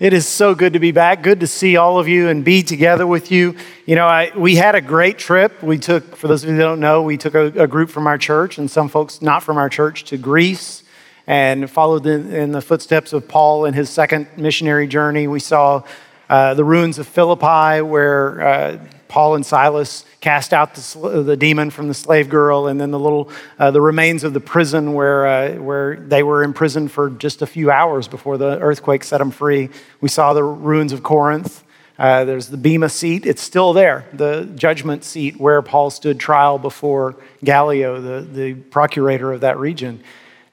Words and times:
It 0.00 0.12
is 0.12 0.28
so 0.28 0.54
good 0.54 0.74
to 0.74 0.78
be 0.78 0.92
back. 0.92 1.24
Good 1.24 1.40
to 1.40 1.48
see 1.48 1.76
all 1.76 1.98
of 1.98 2.06
you 2.06 2.28
and 2.28 2.44
be 2.44 2.62
together 2.62 3.04
with 3.04 3.32
you. 3.32 3.56
You 3.84 3.96
know, 3.96 4.06
I, 4.06 4.30
we 4.36 4.54
had 4.54 4.76
a 4.76 4.80
great 4.80 5.18
trip. 5.18 5.60
We 5.60 5.76
took, 5.76 6.14
for 6.14 6.28
those 6.28 6.44
of 6.44 6.50
you 6.50 6.56
that 6.56 6.62
don't 6.62 6.78
know, 6.78 7.02
we 7.02 7.16
took 7.16 7.34
a, 7.34 7.46
a 7.46 7.66
group 7.66 7.90
from 7.90 8.06
our 8.06 8.16
church 8.16 8.58
and 8.58 8.70
some 8.70 8.88
folks 8.88 9.20
not 9.20 9.42
from 9.42 9.56
our 9.56 9.68
church 9.68 10.04
to 10.04 10.16
Greece 10.16 10.84
and 11.26 11.68
followed 11.68 12.06
in, 12.06 12.32
in 12.32 12.52
the 12.52 12.60
footsteps 12.60 13.12
of 13.12 13.26
Paul 13.26 13.64
in 13.64 13.74
his 13.74 13.90
second 13.90 14.28
missionary 14.36 14.86
journey. 14.86 15.26
We 15.26 15.40
saw 15.40 15.82
uh, 16.28 16.54
the 16.54 16.64
ruins 16.64 17.00
of 17.00 17.08
Philippi 17.08 17.82
where 17.82 18.40
uh, 18.40 18.78
Paul 19.08 19.34
and 19.34 19.44
Silas 19.44 20.04
cast 20.20 20.52
out 20.52 20.74
the, 20.74 21.22
the, 21.22 21.36
demon 21.36 21.70
from 21.70 21.88
the 21.88 21.94
slave 21.94 22.28
girl, 22.28 22.66
and 22.66 22.80
then 22.80 22.90
the 22.90 22.98
little 22.98 23.30
uh, 23.58 23.70
the 23.70 23.80
remains 23.80 24.24
of 24.24 24.34
the 24.34 24.40
prison 24.40 24.92
where 24.92 25.26
uh, 25.26 25.54
where 25.54 25.96
they 25.96 26.22
were 26.22 26.42
imprisoned 26.42 26.92
for 26.92 27.10
just 27.10 27.42
a 27.42 27.46
few 27.46 27.70
hours 27.70 28.06
before 28.08 28.36
the 28.36 28.58
earthquake 28.60 29.04
set 29.04 29.18
them 29.18 29.30
free. 29.30 29.70
We 30.00 30.08
saw 30.08 30.32
the 30.32 30.44
ruins 30.44 30.92
of 30.92 31.02
Corinth. 31.02 31.64
Uh, 31.98 32.24
there's 32.24 32.48
the 32.48 32.56
Bema 32.56 32.88
seat; 32.88 33.26
it's 33.26 33.42
still 33.42 33.72
there, 33.72 34.06
the 34.12 34.44
judgment 34.54 35.04
seat 35.04 35.40
where 35.40 35.62
Paul 35.62 35.90
stood 35.90 36.20
trial 36.20 36.58
before 36.58 37.16
Gallio, 37.42 38.00
the 38.00 38.20
the 38.20 38.54
procurator 38.54 39.32
of 39.32 39.40
that 39.40 39.58
region. 39.58 40.02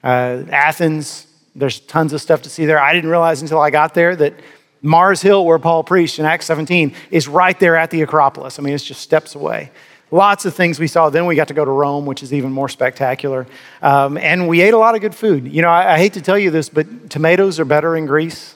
Uh, 0.02 0.44
Athens. 0.50 1.26
There's 1.58 1.80
tons 1.80 2.12
of 2.12 2.20
stuff 2.20 2.42
to 2.42 2.50
see 2.50 2.66
there. 2.66 2.78
I 2.78 2.92
didn't 2.92 3.08
realize 3.08 3.40
until 3.40 3.62
I 3.62 3.70
got 3.70 3.94
there 3.94 4.14
that 4.16 4.34
Mars 4.86 5.20
Hill, 5.20 5.44
where 5.44 5.58
Paul 5.58 5.84
preached 5.84 6.18
in 6.18 6.24
Acts 6.24 6.46
17, 6.46 6.94
is 7.10 7.28
right 7.28 7.58
there 7.58 7.76
at 7.76 7.90
the 7.90 8.02
Acropolis. 8.02 8.58
I 8.58 8.62
mean, 8.62 8.74
it's 8.74 8.84
just 8.84 9.00
steps 9.00 9.34
away. 9.34 9.70
Lots 10.12 10.44
of 10.44 10.54
things 10.54 10.78
we 10.78 10.86
saw. 10.86 11.10
Then 11.10 11.26
we 11.26 11.34
got 11.34 11.48
to 11.48 11.54
go 11.54 11.64
to 11.64 11.70
Rome, 11.70 12.06
which 12.06 12.22
is 12.22 12.32
even 12.32 12.52
more 12.52 12.68
spectacular. 12.68 13.46
Um, 13.82 14.16
and 14.16 14.46
we 14.46 14.60
ate 14.60 14.72
a 14.72 14.78
lot 14.78 14.94
of 14.94 15.00
good 15.00 15.14
food. 15.14 15.48
You 15.48 15.62
know, 15.62 15.68
I, 15.68 15.94
I 15.94 15.98
hate 15.98 16.12
to 16.12 16.22
tell 16.22 16.38
you 16.38 16.50
this, 16.50 16.68
but 16.68 17.10
tomatoes 17.10 17.58
are 17.58 17.64
better 17.64 17.96
in 17.96 18.06
Greece. 18.06 18.54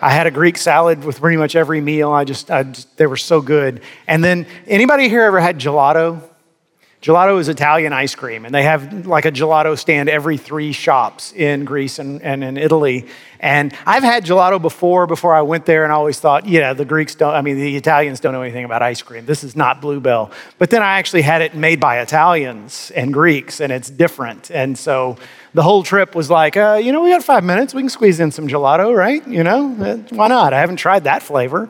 I 0.00 0.10
had 0.10 0.26
a 0.26 0.30
Greek 0.30 0.56
salad 0.56 1.04
with 1.04 1.20
pretty 1.20 1.36
much 1.36 1.54
every 1.56 1.80
meal. 1.80 2.10
I 2.10 2.24
just, 2.24 2.50
I 2.50 2.64
just, 2.64 2.96
they 2.96 3.06
were 3.06 3.16
so 3.16 3.40
good. 3.40 3.82
And 4.06 4.22
then, 4.22 4.46
anybody 4.66 5.08
here 5.08 5.22
ever 5.22 5.40
had 5.40 5.58
gelato? 5.58 6.27
Gelato 7.00 7.38
is 7.38 7.48
Italian 7.48 7.92
ice 7.92 8.16
cream, 8.16 8.44
and 8.44 8.52
they 8.52 8.64
have 8.64 9.06
like 9.06 9.24
a 9.24 9.30
gelato 9.30 9.78
stand 9.78 10.08
every 10.08 10.36
three 10.36 10.72
shops 10.72 11.32
in 11.32 11.64
Greece 11.64 12.00
and, 12.00 12.20
and 12.22 12.42
in 12.42 12.56
Italy. 12.56 13.06
And 13.38 13.72
I've 13.86 14.02
had 14.02 14.24
gelato 14.24 14.60
before, 14.60 15.06
before 15.06 15.32
I 15.32 15.42
went 15.42 15.64
there, 15.64 15.84
and 15.84 15.92
I 15.92 15.94
always 15.94 16.18
thought, 16.18 16.48
yeah, 16.48 16.72
the 16.72 16.84
Greeks 16.84 17.14
don't, 17.14 17.34
I 17.34 17.40
mean, 17.40 17.56
the 17.56 17.76
Italians 17.76 18.18
don't 18.18 18.32
know 18.32 18.42
anything 18.42 18.64
about 18.64 18.82
ice 18.82 19.00
cream. 19.00 19.26
This 19.26 19.44
is 19.44 19.54
not 19.54 19.80
Blue 19.80 20.00
Bell. 20.00 20.32
But 20.58 20.70
then 20.70 20.82
I 20.82 20.98
actually 20.98 21.22
had 21.22 21.40
it 21.40 21.54
made 21.54 21.78
by 21.78 22.00
Italians 22.00 22.90
and 22.96 23.12
Greeks, 23.12 23.60
and 23.60 23.72
it's 23.72 23.90
different. 23.90 24.50
And 24.50 24.76
so 24.76 25.18
the 25.54 25.62
whole 25.62 25.84
trip 25.84 26.16
was 26.16 26.28
like, 26.28 26.56
uh, 26.56 26.80
you 26.82 26.90
know, 26.90 27.04
we 27.04 27.10
got 27.10 27.22
five 27.22 27.44
minutes, 27.44 27.74
we 27.74 27.82
can 27.82 27.90
squeeze 27.90 28.18
in 28.18 28.32
some 28.32 28.48
gelato, 28.48 28.92
right? 28.92 29.24
You 29.24 29.44
know, 29.44 29.72
uh, 29.80 29.96
why 30.16 30.26
not? 30.26 30.52
I 30.52 30.58
haven't 30.58 30.78
tried 30.78 31.04
that 31.04 31.22
flavor. 31.22 31.68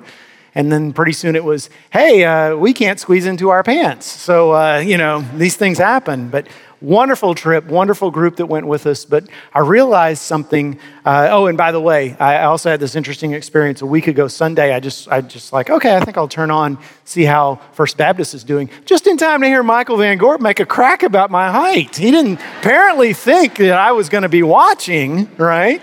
And 0.58 0.72
then 0.72 0.92
pretty 0.92 1.12
soon 1.12 1.36
it 1.36 1.44
was, 1.44 1.70
hey, 1.92 2.24
uh, 2.24 2.56
we 2.56 2.72
can't 2.72 2.98
squeeze 2.98 3.26
into 3.26 3.50
our 3.50 3.62
pants. 3.62 4.06
So, 4.06 4.56
uh, 4.56 4.78
you 4.78 4.98
know, 4.98 5.24
these 5.36 5.54
things 5.54 5.78
happen. 5.78 6.30
But 6.30 6.48
wonderful 6.80 7.36
trip, 7.36 7.66
wonderful 7.66 8.10
group 8.10 8.34
that 8.36 8.46
went 8.46 8.66
with 8.66 8.84
us. 8.84 9.04
But 9.04 9.28
I 9.54 9.60
realized 9.60 10.20
something. 10.20 10.80
Uh, 11.04 11.28
oh, 11.30 11.46
and 11.46 11.56
by 11.56 11.70
the 11.70 11.80
way, 11.80 12.16
I 12.18 12.42
also 12.42 12.70
had 12.70 12.80
this 12.80 12.96
interesting 12.96 13.34
experience 13.34 13.82
a 13.82 13.86
week 13.86 14.08
ago, 14.08 14.26
Sunday. 14.26 14.74
I 14.74 14.80
just, 14.80 15.06
I 15.06 15.20
just 15.20 15.52
like, 15.52 15.70
okay, 15.70 15.94
I 15.94 16.00
think 16.00 16.16
I'll 16.16 16.26
turn 16.26 16.50
on, 16.50 16.78
see 17.04 17.22
how 17.22 17.60
First 17.70 17.96
Baptist 17.96 18.34
is 18.34 18.42
doing. 18.42 18.68
Just 18.84 19.06
in 19.06 19.16
time 19.16 19.42
to 19.42 19.46
hear 19.46 19.62
Michael 19.62 19.96
Van 19.96 20.18
Gorp 20.18 20.40
make 20.40 20.58
a 20.58 20.66
crack 20.66 21.04
about 21.04 21.30
my 21.30 21.52
height. 21.52 21.94
He 21.94 22.10
didn't 22.10 22.40
apparently 22.58 23.12
think 23.12 23.58
that 23.58 23.78
I 23.78 23.92
was 23.92 24.08
going 24.08 24.22
to 24.22 24.28
be 24.28 24.42
watching, 24.42 25.30
right? 25.36 25.80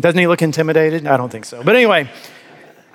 Doesn't 0.00 0.18
he 0.18 0.26
look 0.26 0.40
intimidated? 0.40 1.06
I 1.06 1.18
don't 1.18 1.30
think 1.30 1.44
so. 1.44 1.62
But 1.62 1.76
anyway, 1.76 2.08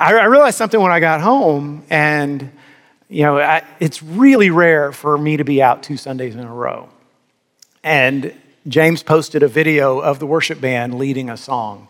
I, 0.01 0.15
I 0.15 0.25
realized 0.25 0.57
something 0.57 0.79
when 0.79 0.91
I 0.91 0.99
got 0.99 1.21
home, 1.21 1.83
and 1.89 2.51
you 3.07 3.21
know, 3.21 3.39
I, 3.39 3.63
it's 3.79 4.01
really 4.01 4.49
rare 4.49 4.91
for 4.91 5.15
me 5.15 5.37
to 5.37 5.43
be 5.43 5.61
out 5.61 5.83
two 5.83 5.95
Sundays 5.95 6.33
in 6.33 6.41
a 6.41 6.53
row. 6.53 6.89
And 7.83 8.33
James 8.67 9.03
posted 9.03 9.43
a 9.43 9.47
video 9.47 9.99
of 9.99 10.17
the 10.17 10.25
worship 10.25 10.59
band 10.59 10.97
leading 10.97 11.29
a 11.29 11.37
song. 11.37 11.87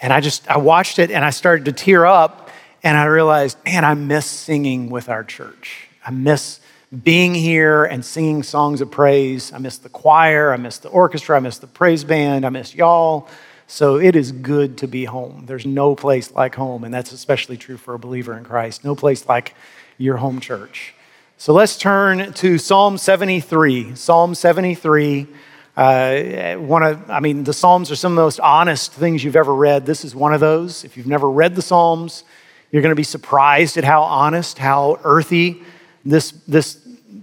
And 0.00 0.12
I 0.12 0.20
just, 0.20 0.48
I 0.50 0.58
watched 0.58 0.98
it 0.98 1.10
and 1.10 1.24
I 1.24 1.30
started 1.30 1.66
to 1.66 1.72
tear 1.72 2.04
up 2.04 2.50
and 2.82 2.96
I 2.96 3.04
realized, 3.04 3.56
man, 3.64 3.84
I 3.84 3.94
miss 3.94 4.26
singing 4.26 4.90
with 4.90 5.08
our 5.08 5.22
church. 5.22 5.88
I 6.04 6.10
miss 6.10 6.60
being 7.04 7.34
here 7.34 7.84
and 7.84 8.04
singing 8.04 8.42
songs 8.42 8.80
of 8.80 8.90
praise. 8.90 9.52
I 9.52 9.58
miss 9.58 9.78
the 9.78 9.88
choir. 9.88 10.52
I 10.52 10.56
miss 10.56 10.78
the 10.78 10.88
orchestra. 10.88 11.36
I 11.36 11.40
miss 11.40 11.58
the 11.58 11.68
praise 11.68 12.04
band. 12.04 12.44
I 12.44 12.48
miss 12.48 12.74
y'all. 12.74 13.28
So 13.72 13.96
it 13.96 14.16
is 14.16 14.32
good 14.32 14.76
to 14.78 14.86
be 14.86 15.06
home. 15.06 15.44
There's 15.46 15.64
no 15.64 15.96
place 15.96 16.30
like 16.30 16.54
home, 16.54 16.84
and 16.84 16.92
that's 16.92 17.10
especially 17.10 17.56
true 17.56 17.78
for 17.78 17.94
a 17.94 17.98
believer 17.98 18.36
in 18.36 18.44
Christ. 18.44 18.84
No 18.84 18.94
place 18.94 19.26
like 19.26 19.54
your 19.96 20.18
home 20.18 20.40
church. 20.40 20.92
So 21.38 21.54
let's 21.54 21.78
turn 21.78 22.34
to 22.34 22.58
Psalm 22.58 22.98
73. 22.98 23.94
Psalm 23.94 24.34
73. 24.34 25.26
Uh, 25.74 26.56
one 26.56 26.82
of, 26.82 27.10
I 27.10 27.20
mean, 27.20 27.44
the 27.44 27.54
Psalms 27.54 27.90
are 27.90 27.96
some 27.96 28.12
of 28.12 28.16
the 28.16 28.22
most 28.22 28.40
honest 28.40 28.92
things 28.92 29.24
you've 29.24 29.36
ever 29.36 29.54
read. 29.54 29.86
This 29.86 30.04
is 30.04 30.14
one 30.14 30.34
of 30.34 30.40
those. 30.40 30.84
If 30.84 30.98
you've 30.98 31.06
never 31.06 31.30
read 31.30 31.54
the 31.54 31.62
Psalms, 31.62 32.24
you're 32.72 32.82
going 32.82 32.92
to 32.92 32.94
be 32.94 33.02
surprised 33.02 33.78
at 33.78 33.84
how 33.84 34.02
honest, 34.02 34.58
how 34.58 35.00
earthy 35.02 35.62
this, 36.04 36.32
this 36.46 36.78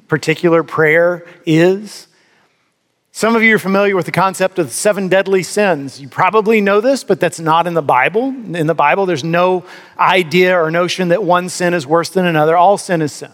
particular 0.07 0.63
prayer 0.63 1.27
is. 1.45 2.07
Some 3.19 3.35
of 3.35 3.43
you 3.43 3.53
are 3.55 3.59
familiar 3.59 3.97
with 3.97 4.05
the 4.05 4.13
concept 4.13 4.59
of 4.59 4.67
the 4.67 4.73
seven 4.73 5.09
deadly 5.09 5.43
sins. 5.43 5.99
You 5.99 6.07
probably 6.07 6.61
know 6.61 6.79
this, 6.79 7.03
but 7.03 7.19
that's 7.19 7.37
not 7.37 7.67
in 7.67 7.73
the 7.73 7.81
Bible. 7.81 8.27
In 8.29 8.65
the 8.65 8.73
Bible, 8.73 9.05
there's 9.05 9.25
no 9.25 9.65
idea 9.99 10.57
or 10.57 10.71
notion 10.71 11.09
that 11.09 11.21
one 11.21 11.49
sin 11.49 11.73
is 11.73 11.85
worse 11.85 12.07
than 12.11 12.25
another. 12.25 12.55
All 12.55 12.77
sin 12.77 13.01
is 13.01 13.11
sin, 13.11 13.33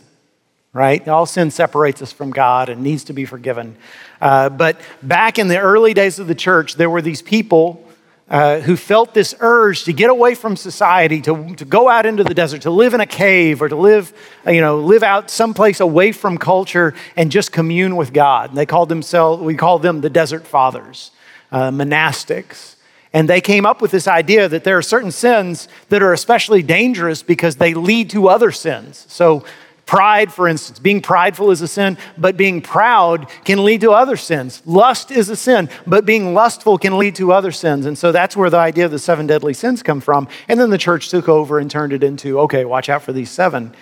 right? 0.74 1.08
All 1.08 1.28
sin 1.28 1.52
separates 1.52 2.02
us 2.02 2.12
from 2.12 2.32
God 2.32 2.70
and 2.70 2.82
needs 2.82 3.04
to 3.04 3.14
be 3.14 3.26
forgiven. 3.26 3.78
Uh, 4.20 4.50
but 4.50 4.82
back 5.04 5.38
in 5.38 5.50
the 5.50 5.60
early 5.60 5.94
days 5.94 6.18
of 6.18 6.26
the 6.26 6.34
church, 6.34 6.78
there 6.78 6.90
were 6.90 7.04
these 7.04 7.22
people 7.22 7.85
uh, 8.28 8.60
who 8.62 8.76
felt 8.76 9.14
this 9.14 9.36
urge 9.40 9.84
to 9.84 9.94
get 9.94 10.10
away 10.10 10.34
from 10.34 10.56
society, 10.56 11.22
to, 11.22 11.54
to 11.56 11.66
go 11.66 11.88
out 11.88 12.06
into 12.06 12.24
the 12.24 12.34
desert, 12.34 12.64
to 12.64 12.72
live 12.72 12.94
in 12.94 13.02
a 13.02 13.06
cave 13.06 13.62
or 13.62 13.70
to 13.70 13.76
live, 13.76 14.14
uh, 14.48 14.52
you 14.52 14.62
know, 14.62 14.80
live 14.80 15.04
out 15.04 15.30
someplace 15.30 15.80
away 15.80 16.12
from 16.12 16.38
culture 16.38 16.96
and 17.16 17.32
just 17.32 17.52
commune 17.52 17.96
with 17.96 18.14
God. 18.14 18.50
And 18.50 18.58
they 18.58 18.66
called 18.66 18.90
themselves, 18.90 19.44
we 19.44 19.56
call 19.56 19.78
them 19.78 20.02
the 20.02 20.10
desert 20.10 20.48
fathers, 20.48 21.12
uh, 21.52 21.70
monastics. 21.70 22.76
And 23.14 23.30
they 23.30 23.42
came 23.42 23.66
up 23.66 23.82
with 23.82 23.92
this 23.92 24.08
idea 24.08 24.50
that 24.50 24.64
there 24.64 24.78
are 24.78 24.82
certain 24.82 25.12
sins 25.12 25.68
that 25.90 26.02
are 26.02 26.12
especially 26.12 26.64
dangerous 26.64 27.22
because 27.22 27.58
they 27.58 27.74
lead 27.74 28.10
to 28.10 28.28
other 28.28 28.52
sins. 28.52 29.06
So 29.08 29.46
Pride, 29.86 30.34
for 30.34 30.48
instance, 30.48 30.80
being 30.80 31.00
prideful 31.00 31.52
is 31.52 31.62
a 31.62 31.68
sin, 31.68 31.98
but 32.18 32.38
being 32.38 32.60
proud 32.60 33.30
can 33.44 33.64
lead 33.64 33.82
to 33.82 33.92
other 33.92 34.18
sins. 34.18 34.64
Lust 34.66 35.12
is 35.12 35.30
a 35.30 35.36
sin, 35.36 35.70
but 35.86 36.06
being 36.06 36.34
lustful 36.34 36.80
can 36.80 36.98
lead 36.98 37.16
to 37.16 37.32
other 37.32 37.52
sins. 37.52 37.86
And 37.86 37.96
so 37.96 38.12
that's 38.12 38.36
where 38.36 38.50
the 38.50 38.58
idea 38.58 38.86
of 38.86 38.92
the 38.92 38.98
seven 38.98 39.28
deadly 39.28 39.54
sins 39.54 39.84
come 39.84 40.02
from. 40.02 40.28
And 40.48 40.60
then 40.60 40.72
the 40.72 40.80
church 40.80 41.10
took 41.10 41.30
over 41.30 41.60
and 41.60 41.70
turned 41.70 41.94
it 41.94 42.04
into 42.04 42.40
okay, 42.40 42.66
watch 42.66 42.90
out 42.90 43.04
for 43.04 43.14
these 43.14 43.30
seven. 43.30 43.76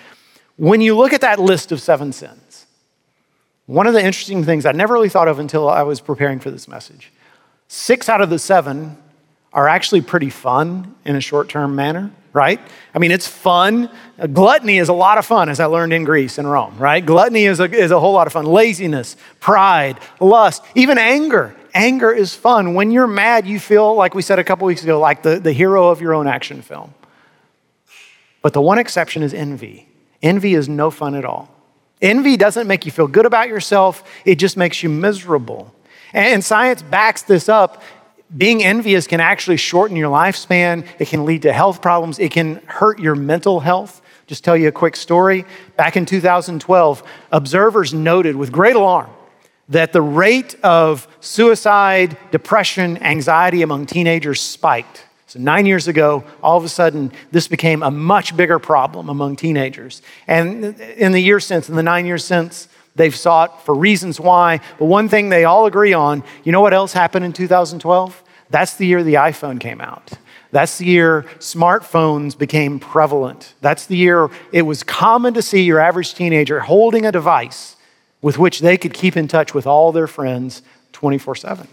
When 0.57 0.81
you 0.81 0.95
look 0.95 1.13
at 1.13 1.21
that 1.21 1.39
list 1.39 1.71
of 1.71 1.81
seven 1.81 2.11
sins, 2.11 2.65
one 3.65 3.87
of 3.87 3.93
the 3.93 4.03
interesting 4.03 4.43
things 4.43 4.65
I 4.65 4.73
never 4.73 4.93
really 4.93 5.09
thought 5.09 5.29
of 5.29 5.39
until 5.39 5.69
I 5.69 5.83
was 5.83 6.01
preparing 6.01 6.39
for 6.39 6.51
this 6.51 6.67
message 6.67 7.11
six 7.69 8.09
out 8.09 8.21
of 8.21 8.29
the 8.29 8.37
seven 8.37 8.97
are 9.53 9.69
actually 9.69 10.01
pretty 10.01 10.29
fun 10.29 10.95
in 11.05 11.15
a 11.15 11.21
short 11.21 11.47
term 11.47 11.75
manner 11.75 12.11
right? 12.33 12.59
I 12.93 12.99
mean, 12.99 13.11
it's 13.11 13.27
fun. 13.27 13.89
Gluttony 14.33 14.79
is 14.79 14.89
a 14.89 14.93
lot 14.93 15.17
of 15.17 15.25
fun, 15.25 15.49
as 15.49 15.59
I 15.59 15.65
learned 15.65 15.93
in 15.93 16.03
Greece 16.03 16.37
and 16.37 16.49
Rome, 16.49 16.77
right? 16.77 17.05
Gluttony 17.05 17.45
is 17.45 17.59
a, 17.59 17.71
is 17.71 17.91
a 17.91 17.99
whole 17.99 18.13
lot 18.13 18.27
of 18.27 18.33
fun. 18.33 18.45
Laziness, 18.45 19.15
pride, 19.39 19.99
lust, 20.19 20.63
even 20.75 20.97
anger. 20.97 21.55
Anger 21.75 22.11
is 22.11 22.35
fun. 22.35 22.73
When 22.73 22.91
you're 22.91 23.07
mad, 23.07 23.47
you 23.47 23.59
feel, 23.59 23.95
like 23.95 24.15
we 24.15 24.21
said 24.21 24.39
a 24.39 24.43
couple 24.43 24.65
weeks 24.65 24.83
ago, 24.83 24.99
like 24.99 25.23
the, 25.23 25.39
the 25.39 25.53
hero 25.53 25.89
of 25.89 26.01
your 26.01 26.13
own 26.13 26.27
action 26.27 26.61
film. 26.61 26.93
But 28.41 28.53
the 28.53 28.61
one 28.61 28.79
exception 28.79 29.23
is 29.23 29.33
envy. 29.33 29.87
Envy 30.21 30.55
is 30.55 30.67
no 30.67 30.91
fun 30.91 31.15
at 31.15 31.25
all. 31.25 31.49
Envy 32.01 32.35
doesn't 32.35 32.67
make 32.67 32.85
you 32.85 32.91
feel 32.91 33.07
good 33.07 33.25
about 33.25 33.47
yourself, 33.47 34.03
it 34.25 34.35
just 34.35 34.57
makes 34.57 34.83
you 34.83 34.89
miserable. 34.89 35.73
And 36.11 36.43
science 36.43 36.81
backs 36.81 37.23
this 37.23 37.47
up 37.47 37.81
being 38.35 38.63
envious 38.63 39.07
can 39.07 39.19
actually 39.19 39.57
shorten 39.57 39.95
your 39.95 40.09
lifespan. 40.09 40.85
It 40.99 41.07
can 41.07 41.25
lead 41.25 41.43
to 41.43 41.53
health 41.53 41.81
problems. 41.81 42.19
It 42.19 42.31
can 42.31 42.55
hurt 42.65 42.99
your 42.99 43.15
mental 43.15 43.59
health. 43.59 44.01
Just 44.27 44.43
tell 44.43 44.57
you 44.57 44.67
a 44.67 44.71
quick 44.71 44.95
story. 44.95 45.45
Back 45.75 45.97
in 45.97 46.05
2012, 46.05 47.03
observers 47.31 47.93
noted 47.93 48.35
with 48.35 48.51
great 48.51 48.75
alarm 48.75 49.09
that 49.69 49.93
the 49.93 50.01
rate 50.01 50.55
of 50.63 51.07
suicide, 51.19 52.17
depression, 52.31 53.01
anxiety 53.03 53.61
among 53.61 53.85
teenagers 53.85 54.41
spiked. 54.41 55.05
So, 55.27 55.39
nine 55.39 55.65
years 55.65 55.87
ago, 55.87 56.23
all 56.43 56.57
of 56.57 56.63
a 56.63 56.69
sudden, 56.69 57.11
this 57.31 57.47
became 57.47 57.81
a 57.81 57.89
much 57.89 58.37
bigger 58.37 58.59
problem 58.59 59.09
among 59.09 59.35
teenagers. 59.35 60.01
And 60.27 60.79
in 60.79 61.11
the 61.11 61.19
years 61.19 61.45
since, 61.45 61.69
in 61.69 61.75
the 61.75 61.83
nine 61.83 62.05
years 62.05 62.23
since, 62.23 62.67
they've 62.95 63.15
sought 63.15 63.65
for 63.65 63.75
reasons 63.75 64.19
why. 64.19 64.59
But 64.79 64.85
one 64.85 65.09
thing 65.09 65.29
they 65.29 65.45
all 65.45 65.65
agree 65.65 65.93
on 65.93 66.23
you 66.43 66.51
know 66.51 66.61
what 66.61 66.73
else 66.73 66.93
happened 66.93 67.25
in 67.25 67.33
2012? 67.33 68.23
That's 68.49 68.75
the 68.75 68.85
year 68.85 69.03
the 69.03 69.15
iPhone 69.15 69.59
came 69.59 69.81
out. 69.81 70.11
That's 70.51 70.77
the 70.77 70.85
year 70.85 71.23
smartphones 71.39 72.37
became 72.37 72.79
prevalent. 72.79 73.55
That's 73.61 73.87
the 73.87 73.97
year 73.97 74.29
it 74.51 74.61
was 74.61 74.83
common 74.83 75.33
to 75.33 75.41
see 75.41 75.63
your 75.63 75.79
average 75.79 76.13
teenager 76.13 76.59
holding 76.59 77.05
a 77.05 77.11
device 77.11 77.75
with 78.21 78.37
which 78.37 78.59
they 78.59 78.77
could 78.77 78.93
keep 78.93 79.17
in 79.17 79.27
touch 79.27 79.53
with 79.53 79.65
all 79.65 79.91
their 79.91 80.07
friends 80.07 80.61
24 80.91 81.35
7. 81.35 81.67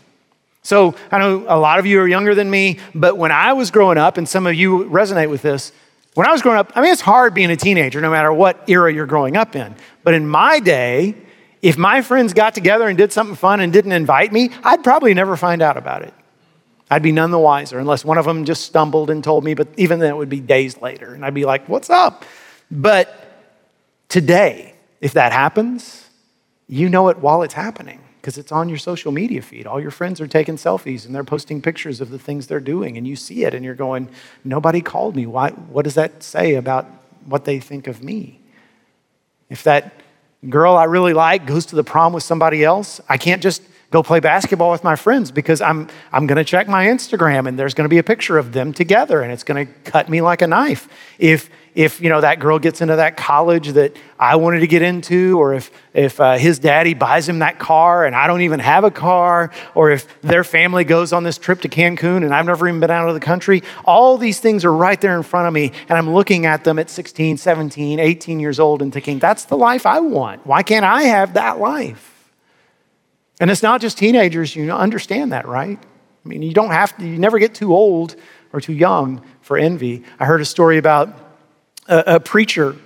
So 0.62 0.94
I 1.10 1.18
know 1.18 1.44
a 1.48 1.58
lot 1.58 1.78
of 1.78 1.86
you 1.86 2.00
are 2.00 2.08
younger 2.08 2.34
than 2.34 2.50
me, 2.50 2.78
but 2.94 3.16
when 3.16 3.32
I 3.32 3.52
was 3.54 3.70
growing 3.70 3.96
up, 3.96 4.18
and 4.18 4.28
some 4.28 4.46
of 4.46 4.54
you 4.54 4.84
resonate 4.84 5.30
with 5.30 5.42
this, 5.42 5.72
when 6.14 6.26
I 6.26 6.32
was 6.32 6.42
growing 6.42 6.58
up, 6.58 6.72
I 6.74 6.80
mean, 6.80 6.92
it's 6.92 7.00
hard 7.00 7.34
being 7.34 7.50
a 7.50 7.56
teenager 7.56 8.00
no 8.00 8.10
matter 8.10 8.32
what 8.32 8.68
era 8.68 8.92
you're 8.92 9.06
growing 9.06 9.36
up 9.36 9.54
in. 9.54 9.74
But 10.02 10.14
in 10.14 10.28
my 10.28 10.58
day, 10.58 11.14
if 11.62 11.78
my 11.78 12.02
friends 12.02 12.32
got 12.32 12.54
together 12.54 12.88
and 12.88 12.98
did 12.98 13.12
something 13.12 13.36
fun 13.36 13.60
and 13.60 13.72
didn't 13.72 13.92
invite 13.92 14.32
me, 14.32 14.50
I'd 14.64 14.82
probably 14.82 15.14
never 15.14 15.36
find 15.36 15.62
out 15.62 15.76
about 15.76 16.02
it. 16.02 16.14
I'd 16.90 17.02
be 17.02 17.12
none 17.12 17.30
the 17.30 17.38
wiser 17.38 17.78
unless 17.78 18.04
one 18.04 18.18
of 18.18 18.24
them 18.24 18.44
just 18.44 18.64
stumbled 18.64 19.10
and 19.10 19.22
told 19.22 19.44
me, 19.44 19.54
but 19.54 19.68
even 19.76 20.00
then 20.00 20.10
it 20.10 20.16
would 20.16 20.28
be 20.28 20.40
days 20.40 20.80
later. 20.82 21.14
And 21.14 21.24
I'd 21.24 21.34
be 21.34 21.44
like, 21.44 21.68
what's 21.68 21.88
up? 21.88 22.24
But 22.70 23.14
today, 24.08 24.74
if 25.00 25.12
that 25.12 25.30
happens, 25.30 26.08
you 26.66 26.88
know 26.88 27.08
it 27.08 27.18
while 27.18 27.42
it's 27.42 27.54
happening 27.54 28.00
because 28.20 28.36
it's 28.36 28.52
on 28.52 28.68
your 28.68 28.78
social 28.78 29.12
media 29.12 29.40
feed. 29.40 29.66
All 29.66 29.80
your 29.80 29.90
friends 29.90 30.20
are 30.20 30.26
taking 30.26 30.56
selfies 30.56 31.06
and 31.06 31.14
they're 31.14 31.24
posting 31.24 31.62
pictures 31.62 32.00
of 32.00 32.10
the 32.10 32.18
things 32.18 32.46
they're 32.46 32.60
doing, 32.60 32.98
and 32.98 33.06
you 33.06 33.16
see 33.16 33.44
it 33.44 33.54
and 33.54 33.64
you're 33.64 33.74
going, 33.74 34.08
Nobody 34.44 34.80
called 34.80 35.16
me. 35.16 35.26
Why, 35.26 35.50
what 35.50 35.84
does 35.84 35.94
that 35.94 36.22
say 36.22 36.54
about 36.54 36.86
what 37.24 37.44
they 37.44 37.60
think 37.60 37.86
of 37.86 38.02
me? 38.02 38.40
If 39.48 39.64
that 39.64 39.92
girl 40.48 40.76
I 40.76 40.84
really 40.84 41.12
like 41.12 41.46
goes 41.46 41.66
to 41.66 41.76
the 41.76 41.84
prom 41.84 42.12
with 42.12 42.22
somebody 42.22 42.64
else, 42.64 43.00
I 43.08 43.16
can't 43.16 43.42
just 43.42 43.62
go 43.90 44.02
play 44.02 44.20
basketball 44.20 44.70
with 44.70 44.84
my 44.84 44.96
friends 44.96 45.30
because 45.30 45.60
I'm, 45.60 45.88
I'm 46.12 46.26
going 46.26 46.36
to 46.36 46.44
check 46.44 46.68
my 46.68 46.86
Instagram 46.86 47.48
and 47.48 47.58
there's 47.58 47.74
going 47.74 47.86
to 47.86 47.88
be 47.90 47.98
a 47.98 48.04
picture 48.04 48.38
of 48.38 48.52
them 48.52 48.72
together 48.72 49.20
and 49.20 49.32
it's 49.32 49.42
going 49.42 49.66
to 49.66 49.72
cut 49.82 50.08
me 50.08 50.20
like 50.20 50.42
a 50.42 50.46
knife. 50.46 50.88
If, 51.18 51.50
if 51.74 52.00
you 52.00 52.08
know, 52.08 52.20
that 52.20 52.40
girl 52.40 52.58
gets 52.58 52.80
into 52.80 52.96
that 52.96 53.16
college 53.16 53.68
that 53.68 53.96
I 54.18 54.36
wanted 54.36 54.60
to 54.60 54.66
get 54.66 54.82
into, 54.82 55.38
or 55.40 55.54
if, 55.54 55.70
if 55.94 56.20
uh, 56.20 56.36
his 56.36 56.58
daddy 56.58 56.94
buys 56.94 57.28
him 57.28 57.40
that 57.40 57.58
car 57.58 58.04
and 58.04 58.14
I 58.14 58.26
don't 58.26 58.42
even 58.42 58.60
have 58.60 58.84
a 58.84 58.90
car, 58.90 59.52
or 59.74 59.90
if 59.90 60.20
their 60.20 60.44
family 60.44 60.84
goes 60.84 61.12
on 61.12 61.22
this 61.22 61.38
trip 61.38 61.60
to 61.62 61.68
Cancun 61.68 62.24
and 62.24 62.34
I've 62.34 62.46
never 62.46 62.66
even 62.68 62.80
been 62.80 62.90
out 62.90 63.08
of 63.08 63.14
the 63.14 63.20
country, 63.20 63.62
all 63.84 64.18
these 64.18 64.40
things 64.40 64.64
are 64.64 64.72
right 64.72 65.00
there 65.00 65.16
in 65.16 65.22
front 65.22 65.46
of 65.46 65.54
me. 65.54 65.72
And 65.88 65.96
I'm 65.96 66.12
looking 66.12 66.46
at 66.46 66.64
them 66.64 66.78
at 66.78 66.90
16, 66.90 67.36
17, 67.36 68.00
18 68.00 68.40
years 68.40 68.58
old 68.58 68.82
and 68.82 68.92
thinking, 68.92 69.18
that's 69.18 69.44
the 69.44 69.56
life 69.56 69.86
I 69.86 70.00
want. 70.00 70.46
Why 70.46 70.62
can't 70.62 70.84
I 70.84 71.04
have 71.04 71.34
that 71.34 71.58
life? 71.58 72.32
And 73.40 73.50
it's 73.50 73.62
not 73.62 73.80
just 73.80 73.96
teenagers, 73.96 74.54
you 74.54 74.70
understand 74.70 75.32
that, 75.32 75.48
right? 75.48 75.78
I 76.24 76.28
mean, 76.28 76.42
you 76.42 76.52
don't 76.52 76.72
have 76.72 76.96
to, 76.98 77.06
you 77.06 77.18
never 77.18 77.38
get 77.38 77.54
too 77.54 77.74
old 77.74 78.16
or 78.52 78.60
too 78.60 78.74
young 78.74 79.22
for 79.40 79.56
envy. 79.56 80.04
I 80.18 80.26
heard 80.26 80.40
a 80.40 80.44
story 80.44 80.76
about 80.76 81.29
a, 81.90 82.16
a 82.16 82.20
preacher 82.20 82.76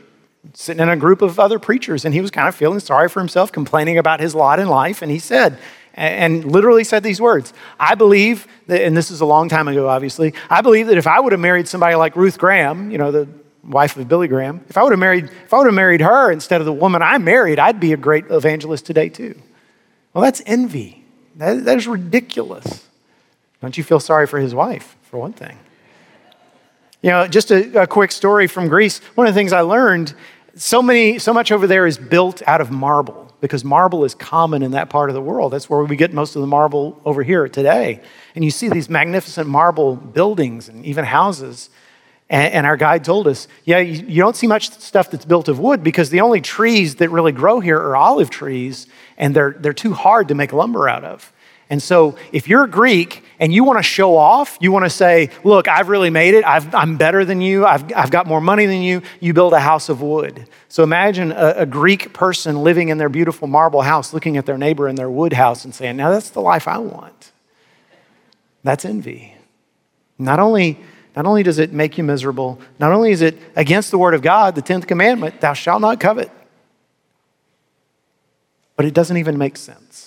sitting 0.52 0.82
in 0.82 0.88
a 0.88 0.96
group 0.96 1.22
of 1.22 1.38
other 1.38 1.58
preachers, 1.58 2.04
and 2.04 2.12
he 2.12 2.20
was 2.20 2.30
kind 2.30 2.48
of 2.48 2.54
feeling 2.54 2.80
sorry 2.80 3.08
for 3.08 3.20
himself, 3.20 3.52
complaining 3.52 3.98
about 3.98 4.20
his 4.20 4.34
lot 4.34 4.58
in 4.58 4.68
life. 4.68 5.02
And 5.02 5.10
he 5.10 5.18
said, 5.18 5.58
and 5.94 6.44
literally 6.44 6.84
said 6.84 7.02
these 7.02 7.20
words 7.20 7.52
I 7.78 7.94
believe 7.94 8.48
that, 8.66 8.82
and 8.82 8.96
this 8.96 9.10
is 9.10 9.20
a 9.20 9.26
long 9.26 9.48
time 9.48 9.68
ago, 9.68 9.88
obviously, 9.88 10.34
I 10.50 10.60
believe 10.60 10.88
that 10.88 10.98
if 10.98 11.06
I 11.06 11.20
would 11.20 11.32
have 11.32 11.40
married 11.40 11.68
somebody 11.68 11.94
like 11.94 12.16
Ruth 12.16 12.38
Graham, 12.38 12.90
you 12.90 12.98
know, 12.98 13.12
the 13.12 13.28
wife 13.62 13.96
of 13.96 14.08
Billy 14.08 14.28
Graham, 14.28 14.64
if 14.68 14.76
I 14.76 14.82
would 14.82 14.92
have 14.92 14.98
married, 14.98 15.24
if 15.24 15.54
I 15.54 15.58
would 15.58 15.66
have 15.66 15.74
married 15.74 16.00
her 16.00 16.30
instead 16.30 16.60
of 16.60 16.66
the 16.66 16.72
woman 16.72 17.02
I 17.02 17.18
married, 17.18 17.58
I'd 17.58 17.80
be 17.80 17.92
a 17.92 17.96
great 17.96 18.24
evangelist 18.30 18.86
today 18.86 19.08
too. 19.08 19.40
Well, 20.12 20.22
that's 20.22 20.42
envy. 20.46 21.04
That, 21.36 21.64
that 21.64 21.78
is 21.78 21.86
ridiculous. 21.86 22.86
Don't 23.60 23.76
you 23.76 23.82
feel 23.82 24.00
sorry 24.00 24.26
for 24.26 24.38
his 24.38 24.54
wife, 24.54 24.96
for 25.02 25.18
one 25.18 25.32
thing? 25.32 25.58
You 27.04 27.10
know, 27.10 27.28
just 27.28 27.50
a, 27.50 27.82
a 27.82 27.86
quick 27.86 28.10
story 28.12 28.46
from 28.46 28.66
Greece. 28.66 28.98
One 29.14 29.26
of 29.26 29.34
the 29.34 29.38
things 29.38 29.52
I 29.52 29.60
learned 29.60 30.14
so 30.54 30.80
many 30.80 31.18
so 31.18 31.34
much 31.34 31.52
over 31.52 31.66
there 31.66 31.86
is 31.86 31.98
built 31.98 32.42
out 32.46 32.62
of 32.62 32.70
marble 32.70 33.30
because 33.42 33.62
marble 33.62 34.06
is 34.06 34.14
common 34.14 34.62
in 34.62 34.70
that 34.70 34.88
part 34.88 35.10
of 35.10 35.14
the 35.14 35.20
world 35.20 35.52
that's 35.52 35.68
where 35.68 35.82
we 35.82 35.96
get 35.96 36.14
most 36.14 36.36
of 36.36 36.40
the 36.40 36.46
marble 36.46 36.98
over 37.04 37.24
here 37.24 37.48
today 37.48 38.00
and 38.36 38.44
you 38.44 38.52
see 38.52 38.68
these 38.68 38.88
magnificent 38.88 39.48
marble 39.48 39.96
buildings 39.96 40.68
and 40.68 40.86
even 40.86 41.04
houses 41.04 41.70
and, 42.30 42.64
our 42.64 42.76
guide 42.76 43.04
told 43.04 43.26
us 43.26 43.48
yeah 43.64 43.80
you, 43.80 44.22
don't 44.22 44.36
see 44.36 44.46
much 44.46 44.70
stuff 44.70 45.10
that's 45.10 45.24
built 45.24 45.48
of 45.48 45.58
wood 45.58 45.82
because 45.82 46.10
the 46.10 46.20
only 46.20 46.40
trees 46.40 46.94
that 46.94 47.10
really 47.10 47.32
grow 47.32 47.58
here 47.58 47.78
are 47.78 47.96
olive 47.96 48.30
trees 48.30 48.86
and 49.18 49.34
they're, 49.34 49.56
they're 49.58 49.72
too 49.72 49.92
hard 49.92 50.28
to 50.28 50.36
make 50.36 50.52
lumber 50.52 50.88
out 50.88 51.04
of. 51.04 51.32
And 51.70 51.82
so, 51.82 52.16
if 52.30 52.46
you're 52.46 52.66
Greek 52.66 53.24
and 53.38 53.52
you 53.52 53.64
want 53.64 53.78
to 53.78 53.82
show 53.82 54.16
off, 54.16 54.58
you 54.60 54.70
want 54.70 54.84
to 54.84 54.90
say, 54.90 55.30
Look, 55.42 55.66
I've 55.66 55.88
really 55.88 56.10
made 56.10 56.34
it. 56.34 56.44
i 56.44 56.60
am 56.74 56.96
better 56.96 57.24
than 57.24 57.40
you. 57.40 57.64
I've, 57.64 57.92
I've 57.94 58.10
got 58.10 58.26
more 58.26 58.40
money 58.40 58.66
than 58.66 58.82
you. 58.82 59.02
You 59.20 59.32
build 59.32 59.52
a 59.54 59.60
house 59.60 59.88
of 59.88 60.02
wood. 60.02 60.46
So, 60.68 60.82
imagine 60.82 61.32
a, 61.32 61.54
a 61.58 61.66
Greek 61.66 62.12
person 62.12 62.62
living 62.62 62.90
in 62.90 62.98
their 62.98 63.08
beautiful 63.08 63.48
marble 63.48 63.82
house, 63.82 64.12
looking 64.12 64.36
at 64.36 64.46
their 64.46 64.58
neighbor 64.58 64.88
in 64.88 64.96
their 64.96 65.10
wood 65.10 65.32
house 65.32 65.64
and 65.64 65.74
saying, 65.74 65.96
Now 65.96 66.10
that's 66.10 66.30
the 66.30 66.42
life 66.42 66.68
I 66.68 66.78
want. 66.78 67.32
That's 68.62 68.84
envy. 68.84 69.34
Not 70.18 70.38
only, 70.38 70.78
not 71.16 71.26
only 71.26 71.42
does 71.42 71.58
it 71.58 71.72
make 71.72 71.98
you 71.98 72.04
miserable, 72.04 72.60
not 72.78 72.92
only 72.92 73.10
is 73.10 73.22
it 73.22 73.38
against 73.56 73.90
the 73.90 73.98
word 73.98 74.14
of 74.14 74.22
God, 74.22 74.54
the 74.54 74.62
10th 74.62 74.86
commandment, 74.86 75.40
thou 75.40 75.54
shalt 75.54 75.80
not 75.80 75.98
covet 76.00 76.30
but 78.76 78.86
it 78.86 78.94
doesn't 78.94 79.16
even 79.16 79.38
make 79.38 79.56
sense. 79.56 80.03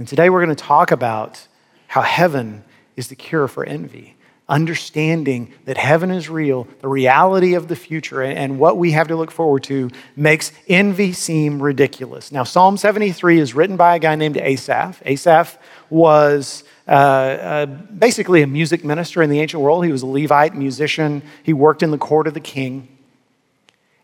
And 0.00 0.08
today 0.08 0.30
we're 0.30 0.42
going 0.42 0.56
to 0.56 0.64
talk 0.64 0.92
about 0.92 1.46
how 1.86 2.00
heaven 2.00 2.64
is 2.96 3.08
the 3.08 3.14
cure 3.14 3.46
for 3.46 3.66
envy. 3.66 4.16
Understanding 4.48 5.52
that 5.66 5.76
heaven 5.76 6.10
is 6.10 6.30
real, 6.30 6.66
the 6.80 6.88
reality 6.88 7.52
of 7.52 7.68
the 7.68 7.76
future, 7.76 8.22
and 8.22 8.58
what 8.58 8.78
we 8.78 8.92
have 8.92 9.08
to 9.08 9.16
look 9.16 9.30
forward 9.30 9.62
to 9.64 9.90
makes 10.16 10.52
envy 10.68 11.12
seem 11.12 11.62
ridiculous. 11.62 12.32
Now, 12.32 12.44
Psalm 12.44 12.78
73 12.78 13.40
is 13.40 13.54
written 13.54 13.76
by 13.76 13.94
a 13.94 13.98
guy 13.98 14.14
named 14.14 14.38
Asaph. 14.38 15.02
Asaph 15.04 15.58
was 15.90 16.64
uh, 16.88 16.92
uh, 16.92 17.66
basically 17.66 18.40
a 18.40 18.46
music 18.46 18.82
minister 18.82 19.20
in 19.20 19.28
the 19.28 19.40
ancient 19.40 19.62
world. 19.62 19.84
He 19.84 19.92
was 19.92 20.00
a 20.00 20.06
Levite 20.06 20.54
musician, 20.54 21.22
he 21.42 21.52
worked 21.52 21.82
in 21.82 21.90
the 21.90 21.98
court 21.98 22.26
of 22.26 22.32
the 22.32 22.40
king. 22.40 22.88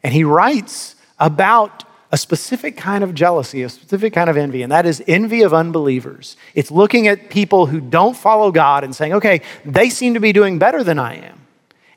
And 0.02 0.12
he 0.12 0.24
writes 0.24 0.94
about 1.18 1.85
a 2.12 2.16
specific 2.16 2.76
kind 2.76 3.02
of 3.02 3.14
jealousy, 3.14 3.62
a 3.62 3.68
specific 3.68 4.12
kind 4.12 4.30
of 4.30 4.36
envy, 4.36 4.62
and 4.62 4.70
that 4.70 4.86
is 4.86 5.02
envy 5.08 5.42
of 5.42 5.52
unbelievers. 5.52 6.36
It's 6.54 6.70
looking 6.70 7.08
at 7.08 7.30
people 7.30 7.66
who 7.66 7.80
don't 7.80 8.16
follow 8.16 8.52
God 8.52 8.84
and 8.84 8.94
saying, 8.94 9.14
okay, 9.14 9.42
they 9.64 9.90
seem 9.90 10.14
to 10.14 10.20
be 10.20 10.32
doing 10.32 10.58
better 10.58 10.84
than 10.84 10.98
I 10.98 11.16
am. 11.16 11.40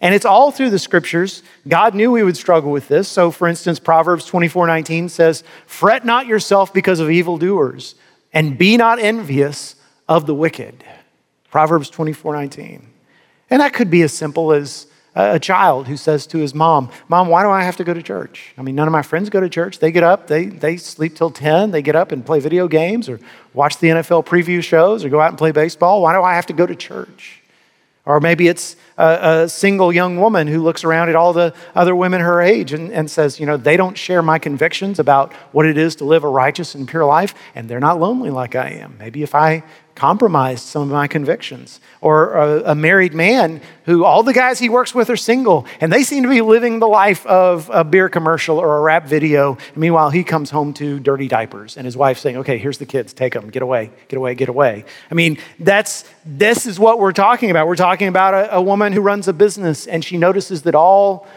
And 0.02 0.16
it's 0.16 0.26
all 0.26 0.52
through 0.52 0.70
the 0.70 0.80
scriptures. 0.80 1.44
God 1.68 1.94
knew 1.94 2.12
we 2.12 2.24
would 2.24 2.38
struggle 2.38 2.72
with 2.72 2.88
this. 2.88 3.08
So, 3.08 3.32
for 3.32 3.48
instance, 3.48 3.80
Proverbs 3.80 4.26
24 4.26 4.66
19 4.66 5.10
says, 5.10 5.44
Fret 5.68 6.06
not 6.06 6.26
yourself 6.26 6.74
because 6.74 7.00
of 7.00 7.12
evildoers, 7.12 7.96
and 8.32 8.58
be 8.58 8.78
not 8.78 9.00
envious 9.00 9.76
of 10.08 10.26
the 10.26 10.34
wicked. 10.34 10.84
Proverbs 11.52 11.90
24 11.90 12.34
19. 12.34 12.88
And 13.50 13.62
that 13.62 13.74
could 13.74 13.90
be 13.90 14.02
as 14.02 14.14
simple 14.14 14.54
as 14.54 14.88
a 15.24 15.40
child 15.40 15.88
who 15.88 15.98
says 15.98 16.28
to 16.28 16.38
his 16.38 16.54
mom, 16.54 16.90
Mom, 17.08 17.28
why 17.28 17.44
do 17.44 17.50
I 17.50 17.64
have 17.64 17.78
to 17.78 17.84
go 17.84 17.94
to 17.94 18.02
church? 18.02 18.54
I 18.58 18.62
mean, 18.62 18.76
none 18.76 18.88
of 18.88 18.92
my 18.92 19.02
friends 19.02 19.30
go 19.30 19.40
to 19.40 19.50
church. 19.50 19.80
They 19.80 19.92
get 19.92 20.04
up, 20.04 20.28
they, 20.28 20.46
they 20.46 20.78
sleep 20.78 21.16
till 21.16 21.32
10, 21.32 21.72
they 21.72 21.82
get 21.82 21.96
up 21.96 22.12
and 22.12 22.26
play 22.26 22.40
video 22.40 22.68
games 22.68 23.10
or 23.10 23.20
watch 23.54 23.78
the 23.78 23.88
NFL 23.88 24.26
preview 24.26 24.64
shows 24.64 25.04
or 25.04 25.10
go 25.10 25.20
out 25.20 25.30
and 25.30 25.38
play 25.38 25.52
baseball. 25.52 26.02
Why 26.02 26.14
do 26.14 26.22
I 26.22 26.36
have 26.36 26.46
to 26.48 26.54
go 26.54 26.66
to 26.66 26.76
church? 26.76 27.42
Or 28.06 28.20
maybe 28.20 28.48
it's 28.48 28.76
a, 28.98 29.44
a 29.44 29.50
single 29.50 29.94
young 29.94 30.20
woman 30.20 30.48
who 30.48 30.64
looks 30.64 30.84
around 30.84 31.10
at 31.10 31.16
all 31.16 31.32
the 31.32 31.54
other 31.76 31.96
women 31.96 32.22
her 32.22 32.42
age 32.42 32.74
and, 32.74 32.92
and 32.92 33.12
says, 33.12 33.40
You 33.40 33.46
know, 33.46 33.56
they 33.56 33.78
don't 33.78 33.96
share 33.96 34.24
my 34.24 34.40
convictions 34.40 34.98
about 34.98 35.32
what 35.52 35.68
it 35.68 35.78
is 35.78 35.96
to 35.98 36.06
live 36.06 36.24
a 36.24 36.28
righteous 36.28 36.74
and 36.74 36.88
pure 36.88 37.06
life, 37.06 37.36
and 37.54 37.70
they're 37.70 37.80
not 37.80 38.00
lonely 38.00 38.32
like 38.32 38.56
I 38.56 38.70
am. 38.70 38.96
Maybe 38.98 39.22
if 39.22 39.36
I 39.36 39.64
compromised 40.00 40.64
some 40.64 40.84
of 40.84 40.88
my 40.88 41.08
convictions. 41.08 41.82
Or 42.00 42.34
a, 42.36 42.72
a, 42.72 42.76
married 42.76 43.14
man 43.14 43.62
who 43.84 44.06
all 44.06 44.24
the 44.24 44.32
guys 44.34 44.58
he 44.58 44.70
works 44.70 44.96
with 44.96 45.10
are 45.10 45.18
single 45.18 45.66
and 45.82 45.92
they 45.92 46.04
seem 46.04 46.24
to 46.24 46.30
be 46.30 46.40
living 46.40 46.80
the 46.80 46.88
life 46.88 47.26
of 47.26 47.70
a 47.74 47.84
beer 47.84 48.08
commercial 48.08 48.58
or 48.58 48.78
a 48.78 48.80
rap 48.80 49.06
video. 49.06 49.58
And 49.74 49.78
meanwhile, 49.78 50.10
he 50.10 50.24
comes 50.24 50.50
home 50.50 50.74
to 50.76 51.00
dirty 51.02 51.28
diapers 51.28 51.76
and 51.76 51.84
his 51.84 51.98
wife 51.98 52.18
saying, 52.18 52.38
okay, 52.38 52.58
here's 52.58 52.78
the 52.78 52.86
kids, 52.86 53.12
take 53.12 53.34
them, 53.34 53.50
get 53.50 53.62
away, 53.62 53.92
get 54.08 54.16
away, 54.16 54.36
get 54.36 54.48
away. 54.48 54.86
I 55.12 55.14
mean, 55.14 55.38
that's, 55.60 56.06
this 56.26 56.66
is 56.66 56.80
what 56.80 57.00
we're 57.00 57.12
talking 57.12 57.52
about. 57.52 57.68
We're 57.68 57.76
talking 57.76 58.08
about 58.08 58.34
a, 58.34 58.56
a 58.56 58.62
woman 58.62 58.94
who 58.94 59.02
runs 59.02 59.28
a 59.28 59.34
business 59.34 59.86
and 59.86 60.04
she 60.04 60.18
notices 60.18 60.62
that 60.62 60.76
all 60.76 61.28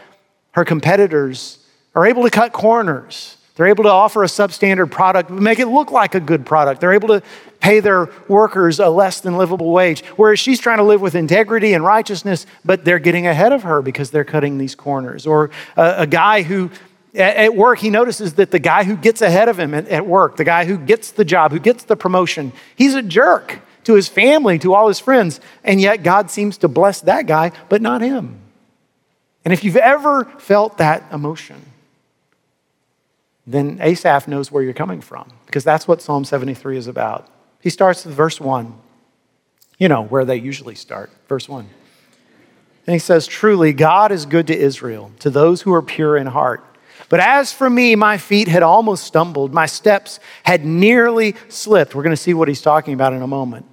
her 0.53 0.65
competitors 0.65 1.59
are 1.97 2.07
able 2.07 2.23
to 2.23 2.31
cut 2.31 2.53
corners. 2.53 3.37
They're 3.63 3.69
able 3.69 3.85
to 3.85 3.91
offer 3.91 4.25
a 4.25 4.27
substandard 4.27 4.91
product, 4.91 5.31
make 5.31 5.61
it 5.61 5.69
look 5.69 5.93
like 5.93 6.17
a 6.17 6.21
good 6.21 6.45
product. 6.45 6.81
They're 6.81 6.95
able 6.95 7.07
to 7.11 7.23
pay 7.61 7.79
their 7.79 8.11
workers 8.27 8.81
a 8.81 8.89
less 8.89 9.21
than 9.21 9.37
livable 9.37 9.71
wage. 9.71 10.05
Whereas 10.17 10.41
she's 10.41 10.59
trying 10.59 10.79
to 10.79 10.83
live 10.83 11.01
with 11.01 11.15
integrity 11.15 11.73
and 11.73 11.85
righteousness, 11.85 12.45
but 12.65 12.85
they're 12.85 12.99
getting 12.99 13.29
ahead 13.29 13.53
of 13.53 13.63
her 13.63 13.81
because 13.81 14.11
they're 14.11 14.25
cutting 14.25 14.59
these 14.59 14.75
corners. 14.75 15.29
Or 15.29 15.51
a, 15.77 15.95
a 15.99 16.07
guy 16.09 16.43
who 16.43 16.73
at 17.15 17.55
work, 17.55 17.79
he 17.79 17.89
notices 17.89 18.35
that 18.35 18.51
the 18.51 18.59
guy 18.59 18.83
who 18.83 18.97
gets 18.97 19.23
ahead 19.23 19.49
of 19.49 19.61
him 19.61 19.75
at, 19.75 20.07
work, 20.09 20.39
the 20.39 20.45
guy 20.45 20.65
who 20.65 20.77
gets 20.77 21.13
the 21.13 21.25
job, 21.25 21.53
who 21.53 21.61
gets 21.61 21.85
the 21.85 21.95
promotion, 21.95 22.53
he's 22.75 22.97
a 22.97 23.03
jerk 23.03 23.61
to 23.85 23.95
his 23.95 24.09
family, 24.09 24.59
to 24.59 24.75
all 24.75 24.89
his 24.89 24.99
friends. 24.99 25.39
And 25.63 25.81
yet 25.81 26.03
God 26.03 26.33
seems 26.33 26.59
to 26.59 26.67
bless 26.67 27.01
that 27.03 27.27
guy, 27.27 27.53
but 27.69 27.81
not 27.81 28.01
him. 28.01 28.41
And 29.45 29.55
if 29.55 29.63
you've 29.63 29.77
ever 29.77 30.25
felt 30.25 30.79
that 30.79 31.05
emotion, 31.13 31.63
then 33.47 33.79
Asaph 33.81 34.29
knows 34.29 34.53
where 34.53 34.63
you're 34.63 34.73
coming 34.73 35.01
from 35.01 35.33
because 35.47 35.65
that's 35.65 35.89
what 35.89 36.01
Psalm 36.01 36.25
73 36.25 36.77
is 36.77 36.87
about. 36.87 37.29
He 37.61 37.71
starts 37.71 38.05
with 38.05 38.15
verse 38.15 38.41
1. 38.41 38.75
You 39.79 39.89
know, 39.89 40.05
where 40.05 40.25
they 40.25 40.37
usually 40.37 40.77
start. 40.77 41.11
Verse 41.29 41.49
1. 41.49 41.69
And 42.87 42.95
he 42.95 42.99
says, 43.01 43.27
Truly, 43.27 43.73
God 43.73 44.13
is 44.13 44.27
good 44.27 44.47
to 44.49 44.57
Israel, 44.57 45.11
to 45.21 45.31
those 45.31 45.63
who 45.63 45.73
are 45.73 45.83
pure 45.83 46.17
in 46.17 46.27
heart. 46.29 46.65
But 47.09 47.21
as 47.21 47.53
for 47.53 47.69
me, 47.69 47.95
my 47.95 48.17
feet 48.17 48.49
had 48.49 48.63
almost 48.63 49.05
stumbled, 49.05 49.53
my 49.53 49.67
steps 49.67 50.21
had 50.45 50.65
nearly 50.65 51.35
slipped. 51.49 51.95
We're 51.95 52.03
going 52.03 52.17
to 52.17 52.23
see 52.23 52.35
what 52.35 52.49
he's 52.49 52.63
talking 52.63 52.95
about 52.95 53.13
in 53.13 53.23
a 53.23 53.27
moment. 53.27 53.67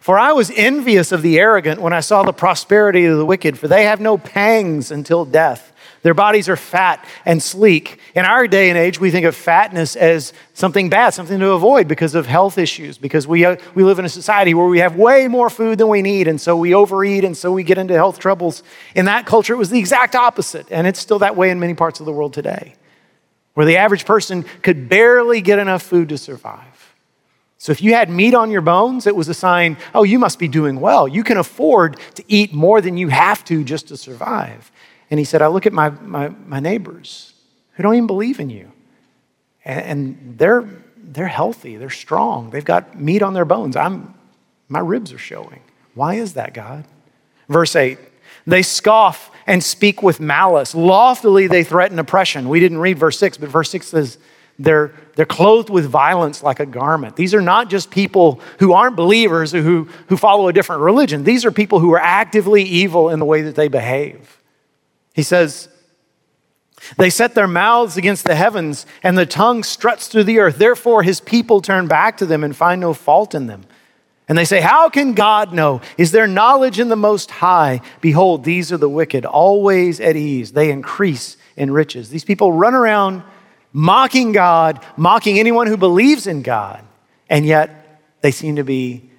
For 0.00 0.18
I 0.18 0.32
was 0.32 0.50
envious 0.54 1.12
of 1.12 1.22
the 1.22 1.38
arrogant 1.38 1.80
when 1.80 1.94
I 1.94 2.00
saw 2.00 2.22
the 2.22 2.32
prosperity 2.32 3.06
of 3.06 3.16
the 3.16 3.24
wicked, 3.24 3.58
for 3.58 3.68
they 3.68 3.84
have 3.84 4.00
no 4.00 4.18
pangs 4.18 4.90
until 4.90 5.24
death. 5.24 5.72
Their 6.04 6.12
bodies 6.12 6.50
are 6.50 6.56
fat 6.56 7.02
and 7.24 7.42
sleek. 7.42 7.98
In 8.14 8.26
our 8.26 8.46
day 8.46 8.68
and 8.68 8.76
age, 8.76 9.00
we 9.00 9.10
think 9.10 9.24
of 9.24 9.34
fatness 9.34 9.96
as 9.96 10.34
something 10.52 10.90
bad, 10.90 11.14
something 11.14 11.40
to 11.40 11.52
avoid 11.52 11.88
because 11.88 12.14
of 12.14 12.26
health 12.26 12.58
issues, 12.58 12.98
because 12.98 13.26
we, 13.26 13.46
uh, 13.46 13.56
we 13.74 13.84
live 13.84 13.98
in 13.98 14.04
a 14.04 14.10
society 14.10 14.52
where 14.52 14.66
we 14.66 14.80
have 14.80 14.96
way 14.96 15.28
more 15.28 15.48
food 15.48 15.78
than 15.78 15.88
we 15.88 16.02
need, 16.02 16.28
and 16.28 16.38
so 16.38 16.58
we 16.58 16.74
overeat, 16.74 17.24
and 17.24 17.34
so 17.34 17.50
we 17.50 17.62
get 17.62 17.78
into 17.78 17.94
health 17.94 18.18
troubles. 18.18 18.62
In 18.94 19.06
that 19.06 19.24
culture, 19.24 19.54
it 19.54 19.56
was 19.56 19.70
the 19.70 19.78
exact 19.78 20.14
opposite, 20.14 20.70
and 20.70 20.86
it's 20.86 21.00
still 21.00 21.20
that 21.20 21.36
way 21.36 21.48
in 21.48 21.58
many 21.58 21.72
parts 21.72 22.00
of 22.00 22.06
the 22.06 22.12
world 22.12 22.34
today, 22.34 22.74
where 23.54 23.64
the 23.64 23.78
average 23.78 24.04
person 24.04 24.44
could 24.60 24.90
barely 24.90 25.40
get 25.40 25.58
enough 25.58 25.82
food 25.82 26.10
to 26.10 26.18
survive. 26.18 26.94
So 27.56 27.72
if 27.72 27.80
you 27.80 27.94
had 27.94 28.10
meat 28.10 28.34
on 28.34 28.50
your 28.50 28.60
bones, 28.60 29.06
it 29.06 29.16
was 29.16 29.30
a 29.30 29.34
sign, 29.34 29.78
oh, 29.94 30.02
you 30.02 30.18
must 30.18 30.38
be 30.38 30.48
doing 30.48 30.80
well. 30.80 31.08
You 31.08 31.24
can 31.24 31.38
afford 31.38 31.98
to 32.16 32.24
eat 32.28 32.52
more 32.52 32.82
than 32.82 32.98
you 32.98 33.08
have 33.08 33.42
to 33.46 33.64
just 33.64 33.88
to 33.88 33.96
survive. 33.96 34.70
And 35.10 35.18
he 35.18 35.24
said, 35.24 35.42
I 35.42 35.48
look 35.48 35.66
at 35.66 35.72
my, 35.72 35.90
my, 35.90 36.28
my 36.28 36.60
neighbors 36.60 37.34
who 37.72 37.82
don't 37.82 37.94
even 37.94 38.06
believe 38.06 38.40
in 38.40 38.50
you. 38.50 38.72
And, 39.64 39.80
and 39.80 40.38
they're, 40.38 40.68
they're 40.96 41.26
healthy, 41.26 41.76
they're 41.76 41.90
strong, 41.90 42.50
they've 42.50 42.64
got 42.64 42.98
meat 42.98 43.22
on 43.22 43.34
their 43.34 43.44
bones. 43.44 43.76
I'm, 43.76 44.14
my 44.68 44.80
ribs 44.80 45.12
are 45.12 45.18
showing. 45.18 45.60
Why 45.94 46.14
is 46.14 46.34
that, 46.34 46.54
God? 46.54 46.84
Verse 47.48 47.76
8 47.76 47.98
They 48.46 48.62
scoff 48.62 49.30
and 49.46 49.62
speak 49.62 50.02
with 50.02 50.20
malice. 50.20 50.74
Loftily 50.74 51.46
they 51.46 51.64
threaten 51.64 51.98
oppression. 51.98 52.48
We 52.48 52.60
didn't 52.60 52.78
read 52.78 52.98
verse 52.98 53.18
6, 53.18 53.36
but 53.38 53.48
verse 53.48 53.70
6 53.70 53.86
says, 53.88 54.18
they're, 54.58 54.92
they're 55.16 55.26
clothed 55.26 55.68
with 55.68 55.86
violence 55.86 56.42
like 56.42 56.60
a 56.60 56.66
garment. 56.66 57.16
These 57.16 57.34
are 57.34 57.40
not 57.40 57.68
just 57.68 57.90
people 57.90 58.40
who 58.60 58.72
aren't 58.72 58.94
believers 58.94 59.50
who, 59.50 59.88
who 60.08 60.16
follow 60.16 60.48
a 60.48 60.52
different 60.52 60.82
religion. 60.82 61.24
These 61.24 61.44
are 61.44 61.50
people 61.50 61.80
who 61.80 61.92
are 61.92 62.00
actively 62.00 62.62
evil 62.62 63.08
in 63.10 63.18
the 63.18 63.24
way 63.24 63.42
that 63.42 63.56
they 63.56 63.68
behave. 63.68 64.40
He 65.14 65.22
says, 65.22 65.68
They 66.98 67.08
set 67.08 67.34
their 67.34 67.46
mouths 67.46 67.96
against 67.96 68.24
the 68.24 68.34
heavens, 68.34 68.84
and 69.02 69.16
the 69.16 69.24
tongue 69.24 69.62
struts 69.62 70.08
through 70.08 70.24
the 70.24 70.40
earth. 70.40 70.58
Therefore, 70.58 71.02
his 71.02 71.20
people 71.20 71.62
turn 71.62 71.86
back 71.86 72.18
to 72.18 72.26
them 72.26 72.44
and 72.44 72.54
find 72.54 72.80
no 72.80 72.92
fault 72.92 73.34
in 73.34 73.46
them. 73.46 73.64
And 74.28 74.36
they 74.36 74.44
say, 74.44 74.60
How 74.60 74.90
can 74.90 75.14
God 75.14 75.54
know? 75.54 75.80
Is 75.96 76.10
there 76.10 76.26
knowledge 76.26 76.78
in 76.78 76.88
the 76.88 76.96
Most 76.96 77.30
High? 77.30 77.80
Behold, 78.00 78.44
these 78.44 78.72
are 78.72 78.76
the 78.76 78.88
wicked, 78.88 79.24
always 79.24 80.00
at 80.00 80.16
ease. 80.16 80.52
They 80.52 80.70
increase 80.70 81.36
in 81.56 81.70
riches. 81.70 82.10
These 82.10 82.24
people 82.24 82.52
run 82.52 82.74
around 82.74 83.22
mocking 83.72 84.32
God, 84.32 84.84
mocking 84.96 85.38
anyone 85.38 85.68
who 85.68 85.76
believes 85.76 86.26
in 86.26 86.42
God, 86.42 86.84
and 87.30 87.46
yet 87.46 88.00
they 88.20 88.32
seem 88.32 88.56
to 88.56 88.64
be 88.64 89.10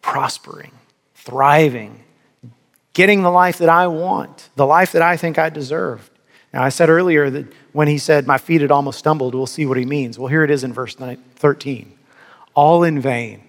prospering, 0.00 0.72
thriving, 1.14 2.04
getting 2.96 3.22
the 3.22 3.30
life 3.30 3.58
that 3.58 3.68
I 3.68 3.88
want, 3.88 4.48
the 4.56 4.64
life 4.64 4.92
that 4.92 5.02
I 5.02 5.18
think 5.18 5.38
I 5.38 5.50
deserve. 5.50 6.10
Now, 6.54 6.62
I 6.62 6.70
said 6.70 6.88
earlier 6.88 7.28
that 7.28 7.44
when 7.72 7.88
he 7.88 7.98
said, 7.98 8.26
My 8.26 8.38
feet 8.38 8.62
had 8.62 8.70
almost 8.70 8.98
stumbled, 8.98 9.34
we'll 9.34 9.44
see 9.44 9.66
what 9.66 9.76
he 9.76 9.84
means. 9.84 10.18
Well, 10.18 10.28
here 10.28 10.42
it 10.42 10.50
is 10.50 10.64
in 10.64 10.72
verse 10.72 10.94
13. 10.94 11.92
All 12.54 12.82
in 12.84 12.98
vain 12.98 13.42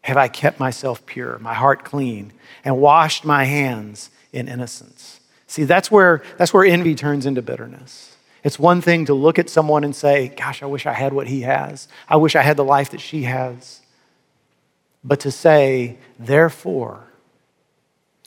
have 0.00 0.16
I 0.16 0.26
kept 0.26 0.58
myself 0.58 1.06
pure, 1.06 1.38
my 1.38 1.54
heart 1.54 1.84
clean, 1.84 2.32
and 2.64 2.80
washed 2.80 3.24
my 3.24 3.44
hands 3.44 4.10
in 4.32 4.48
innocence. 4.48 5.20
See, 5.46 5.62
that's 5.62 5.88
where, 5.88 6.24
that's 6.36 6.52
where 6.52 6.64
envy 6.64 6.96
turns 6.96 7.26
into 7.26 7.42
bitterness. 7.42 8.16
It's 8.42 8.58
one 8.58 8.80
thing 8.80 9.04
to 9.04 9.14
look 9.14 9.38
at 9.38 9.48
someone 9.48 9.84
and 9.84 9.94
say, 9.94 10.32
Gosh, 10.36 10.64
I 10.64 10.66
wish 10.66 10.84
I 10.84 10.94
had 10.94 11.12
what 11.12 11.28
he 11.28 11.42
has. 11.42 11.86
I 12.08 12.16
wish 12.16 12.34
I 12.34 12.42
had 12.42 12.56
the 12.56 12.64
life 12.64 12.90
that 12.90 13.00
she 13.00 13.22
has. 13.22 13.82
But 15.04 15.20
to 15.20 15.30
say, 15.30 15.98
Therefore, 16.18 17.04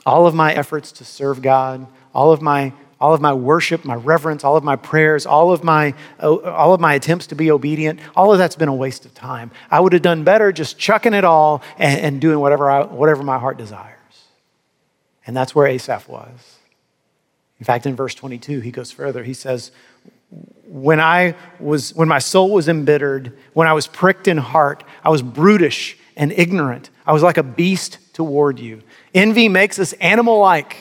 all 0.05 0.27
of 0.27 0.35
my 0.35 0.53
efforts 0.53 0.91
to 0.93 1.05
serve 1.05 1.41
God, 1.41 1.87
all 2.13 2.31
of 2.31 2.41
my 2.41 2.73
all 3.03 3.13
of 3.13 3.19
my 3.19 3.33
worship, 3.33 3.83
my 3.83 3.95
reverence, 3.95 4.45
all 4.45 4.55
of 4.55 4.63
my 4.63 4.77
prayers, 4.77 5.25
all 5.25 5.51
of 5.51 5.61
my, 5.61 5.93
uh, 6.21 6.37
all 6.37 6.73
of 6.73 6.79
my 6.79 6.93
attempts 6.93 7.27
to 7.27 7.35
be 7.35 7.51
obedient, 7.51 7.99
all 8.15 8.31
of 8.31 8.37
that's 8.37 8.55
been 8.55 8.69
a 8.69 8.73
waste 8.73 9.03
of 9.03 9.13
time. 9.13 9.51
I 9.69 9.81
would 9.81 9.91
have 9.91 10.01
done 10.01 10.23
better 10.23 10.53
just 10.53 10.79
chucking 10.79 11.13
it 11.13 11.25
all 11.25 11.61
and, 11.77 11.99
and 11.99 12.21
doing 12.21 12.39
whatever, 12.39 12.71
I, 12.71 12.85
whatever 12.85 13.21
my 13.21 13.37
heart 13.37 13.57
desires. 13.57 13.99
And 15.27 15.35
that's 15.35 15.53
where 15.53 15.67
Asaph 15.67 16.07
was. 16.07 16.59
In 17.59 17.65
fact, 17.65 17.85
in 17.85 17.93
verse 17.93 18.15
22, 18.15 18.61
he 18.61 18.71
goes 18.71 18.89
further. 18.89 19.21
He 19.21 19.33
says, 19.33 19.71
when 20.65 21.01
I 21.01 21.35
was 21.59 21.93
when 21.93 22.07
my 22.07 22.19
soul 22.19 22.51
was 22.51 22.69
embittered, 22.69 23.37
when 23.51 23.67
I 23.67 23.73
was 23.73 23.85
pricked 23.85 24.29
in 24.29 24.37
heart, 24.37 24.83
I 25.03 25.09
was 25.09 25.21
brutish 25.21 25.97
and 26.15 26.31
ignorant. 26.31 26.89
I 27.05 27.11
was 27.11 27.21
like 27.21 27.37
a 27.37 27.43
beast 27.43 27.99
toward 28.13 28.59
you. 28.59 28.81
Envy 29.13 29.49
makes 29.49 29.79
us 29.79 29.93
animal 29.93 30.39
like. 30.39 30.77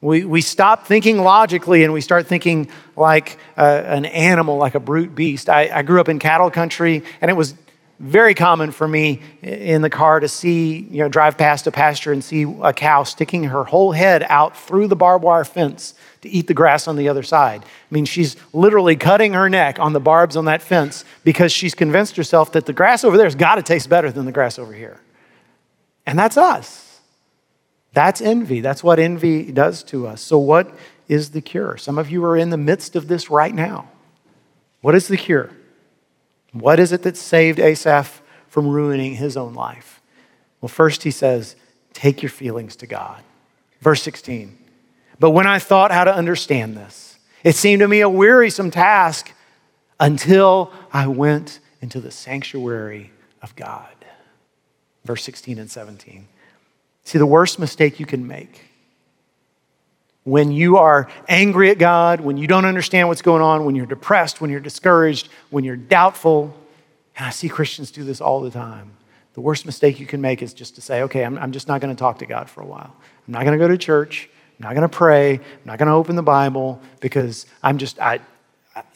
We, 0.00 0.24
we 0.24 0.40
stop 0.40 0.86
thinking 0.86 1.18
logically 1.18 1.82
and 1.82 1.92
we 1.92 2.00
start 2.00 2.26
thinking 2.26 2.68
like 2.96 3.38
uh, 3.56 3.82
an 3.86 4.04
animal, 4.04 4.56
like 4.56 4.74
a 4.74 4.80
brute 4.80 5.14
beast. 5.14 5.48
I, 5.48 5.70
I 5.78 5.82
grew 5.82 6.00
up 6.00 6.08
in 6.08 6.18
cattle 6.18 6.50
country, 6.50 7.02
and 7.20 7.30
it 7.30 7.34
was 7.34 7.54
very 7.98 8.34
common 8.34 8.72
for 8.72 8.86
me 8.86 9.22
in 9.42 9.80
the 9.80 9.88
car 9.88 10.20
to 10.20 10.28
see, 10.28 10.80
you 10.90 10.98
know, 10.98 11.08
drive 11.08 11.38
past 11.38 11.66
a 11.66 11.72
pasture 11.72 12.12
and 12.12 12.22
see 12.22 12.42
a 12.62 12.72
cow 12.72 13.04
sticking 13.04 13.44
her 13.44 13.64
whole 13.64 13.92
head 13.92 14.24
out 14.28 14.56
through 14.56 14.86
the 14.86 14.96
barbed 14.96 15.24
wire 15.24 15.44
fence 15.44 15.94
to 16.20 16.28
eat 16.28 16.46
the 16.46 16.54
grass 16.54 16.86
on 16.86 16.96
the 16.96 17.08
other 17.08 17.22
side. 17.22 17.62
I 17.64 17.94
mean, 17.94 18.04
she's 18.04 18.36
literally 18.52 18.96
cutting 18.96 19.32
her 19.32 19.48
neck 19.48 19.78
on 19.78 19.94
the 19.94 20.00
barbs 20.00 20.36
on 20.36 20.44
that 20.44 20.60
fence 20.60 21.04
because 21.24 21.52
she's 21.52 21.74
convinced 21.74 22.16
herself 22.16 22.52
that 22.52 22.66
the 22.66 22.72
grass 22.74 23.02
over 23.02 23.16
there 23.16 23.26
has 23.26 23.34
got 23.34 23.54
to 23.54 23.62
taste 23.62 23.88
better 23.88 24.12
than 24.12 24.26
the 24.26 24.32
grass 24.32 24.58
over 24.58 24.74
here. 24.74 25.00
And 26.06 26.18
that's 26.18 26.36
us. 26.36 27.00
That's 27.92 28.20
envy. 28.20 28.60
That's 28.60 28.84
what 28.84 28.98
envy 28.98 29.50
does 29.50 29.82
to 29.84 30.06
us. 30.06 30.20
So, 30.20 30.38
what 30.38 30.70
is 31.08 31.30
the 31.30 31.40
cure? 31.40 31.76
Some 31.76 31.98
of 31.98 32.10
you 32.10 32.24
are 32.24 32.36
in 32.36 32.50
the 32.50 32.56
midst 32.56 32.94
of 32.94 33.08
this 33.08 33.30
right 33.30 33.54
now. 33.54 33.88
What 34.82 34.94
is 34.94 35.08
the 35.08 35.16
cure? 35.16 35.50
What 36.52 36.78
is 36.78 36.92
it 36.92 37.02
that 37.02 37.16
saved 37.16 37.58
Asaph 37.58 38.22
from 38.48 38.68
ruining 38.68 39.16
his 39.16 39.36
own 39.36 39.54
life? 39.54 40.00
Well, 40.60 40.68
first 40.68 41.02
he 41.02 41.10
says, 41.10 41.56
Take 41.92 42.22
your 42.22 42.30
feelings 42.30 42.76
to 42.76 42.86
God. 42.86 43.22
Verse 43.80 44.02
16. 44.02 44.58
But 45.18 45.30
when 45.30 45.46
I 45.46 45.58
thought 45.58 45.90
how 45.90 46.04
to 46.04 46.14
understand 46.14 46.76
this, 46.76 47.18
it 47.42 47.56
seemed 47.56 47.80
to 47.80 47.88
me 47.88 48.00
a 48.02 48.08
wearisome 48.08 48.70
task 48.70 49.32
until 49.98 50.72
I 50.92 51.06
went 51.06 51.60
into 51.80 52.00
the 52.00 52.10
sanctuary 52.10 53.12
of 53.40 53.56
God. 53.56 53.95
Verse 55.06 55.24
16 55.24 55.58
and 55.58 55.70
17. 55.70 56.28
See, 57.04 57.18
the 57.18 57.26
worst 57.26 57.58
mistake 57.58 58.00
you 58.00 58.06
can 58.06 58.26
make 58.26 58.66
when 60.26 60.50
you 60.50 60.76
are 60.76 61.08
angry 61.28 61.70
at 61.70 61.78
God, 61.78 62.20
when 62.20 62.36
you 62.36 62.48
don't 62.48 62.64
understand 62.64 63.06
what's 63.06 63.22
going 63.22 63.42
on, 63.42 63.64
when 63.64 63.76
you're 63.76 63.86
depressed, 63.86 64.40
when 64.40 64.50
you're 64.50 64.58
discouraged, 64.58 65.28
when 65.50 65.62
you're 65.62 65.76
doubtful, 65.76 66.52
and 67.16 67.26
I 67.26 67.30
see 67.30 67.48
Christians 67.48 67.92
do 67.92 68.02
this 68.02 68.20
all 68.20 68.40
the 68.40 68.50
time. 68.50 68.90
The 69.34 69.40
worst 69.40 69.66
mistake 69.66 70.00
you 70.00 70.06
can 70.06 70.20
make 70.20 70.42
is 70.42 70.52
just 70.52 70.74
to 70.74 70.80
say, 70.80 71.02
okay, 71.02 71.24
I'm, 71.24 71.38
I'm 71.38 71.52
just 71.52 71.68
not 71.68 71.80
going 71.80 71.94
to 71.94 71.98
talk 71.98 72.18
to 72.18 72.26
God 72.26 72.50
for 72.50 72.60
a 72.60 72.66
while. 72.66 72.92
I'm 73.28 73.32
not 73.32 73.44
going 73.44 73.56
to 73.56 73.64
go 73.64 73.68
to 73.68 73.78
church. 73.78 74.28
I'm 74.58 74.64
not 74.64 74.74
going 74.74 74.82
to 74.82 74.88
pray. 74.88 75.34
I'm 75.34 75.40
not 75.64 75.78
going 75.78 75.86
to 75.86 75.94
open 75.94 76.16
the 76.16 76.24
Bible 76.24 76.82
because 76.98 77.46
I'm 77.62 77.78
just, 77.78 78.00
I, 78.00 78.18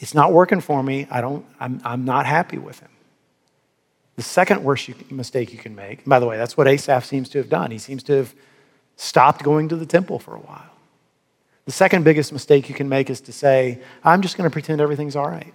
it's 0.01 0.13
not 0.13 0.33
working 0.33 0.59
for 0.59 0.83
me. 0.83 1.07
I 1.09 1.21
don't, 1.21 1.45
I'm, 1.61 1.79
I'm 1.85 2.03
not 2.03 2.25
happy 2.25 2.57
with 2.57 2.79
him. 2.79 2.90
The 4.15 4.23
second 4.23 4.63
worst 4.63 4.89
mistake 5.11 5.53
you 5.53 5.59
can 5.59 5.75
make, 5.75 6.05
by 6.05 6.19
the 6.19 6.25
way, 6.25 6.37
that's 6.37 6.57
what 6.57 6.67
Asaph 6.67 7.05
seems 7.05 7.29
to 7.29 7.37
have 7.37 7.49
done. 7.49 7.71
He 7.71 7.77
seems 7.77 8.03
to 8.03 8.13
have 8.13 8.35
stopped 8.97 9.43
going 9.43 9.69
to 9.69 9.75
the 9.75 9.85
temple 9.85 10.19
for 10.19 10.35
a 10.35 10.39
while. 10.39 10.69
The 11.65 11.71
second 11.71 12.03
biggest 12.03 12.33
mistake 12.33 12.69
you 12.69 12.75
can 12.75 12.89
make 12.89 13.09
is 13.09 13.21
to 13.21 13.31
say, 13.31 13.81
I'm 14.03 14.21
just 14.21 14.37
going 14.37 14.49
to 14.49 14.53
pretend 14.53 14.81
everything's 14.81 15.15
all 15.15 15.27
right. 15.27 15.53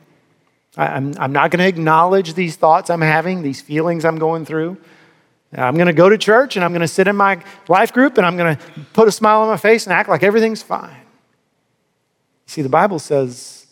I'm, 0.77 1.15
I'm 1.19 1.33
not 1.33 1.51
going 1.51 1.61
to 1.61 1.69
acknowledge 1.69 2.35
these 2.35 2.57
thoughts 2.57 2.91
I'm 2.91 3.01
having, 3.01 3.43
these 3.43 3.61
feelings 3.61 4.05
I'm 4.05 4.19
going 4.19 4.45
through. 4.45 4.77
I'm 5.53 5.75
going 5.75 5.87
to 5.87 5.93
go 5.93 6.09
to 6.09 6.19
church 6.19 6.57
and 6.57 6.65
I'm 6.65 6.73
going 6.73 6.81
to 6.83 6.89
sit 6.89 7.09
in 7.09 7.17
my 7.17 7.43
life 7.69 7.93
group 7.93 8.19
and 8.19 8.27
I'm 8.27 8.37
going 8.37 8.57
to 8.57 8.63
put 8.93 9.09
a 9.09 9.13
smile 9.13 9.43
on 9.43 9.49
my 9.49 9.57
face 9.57 9.87
and 9.87 9.93
act 9.93 10.09
like 10.09 10.23
everything's 10.23 10.63
fine. 10.63 10.97
See, 12.47 12.63
the 12.63 12.69
Bible 12.69 12.99
says 12.99 13.67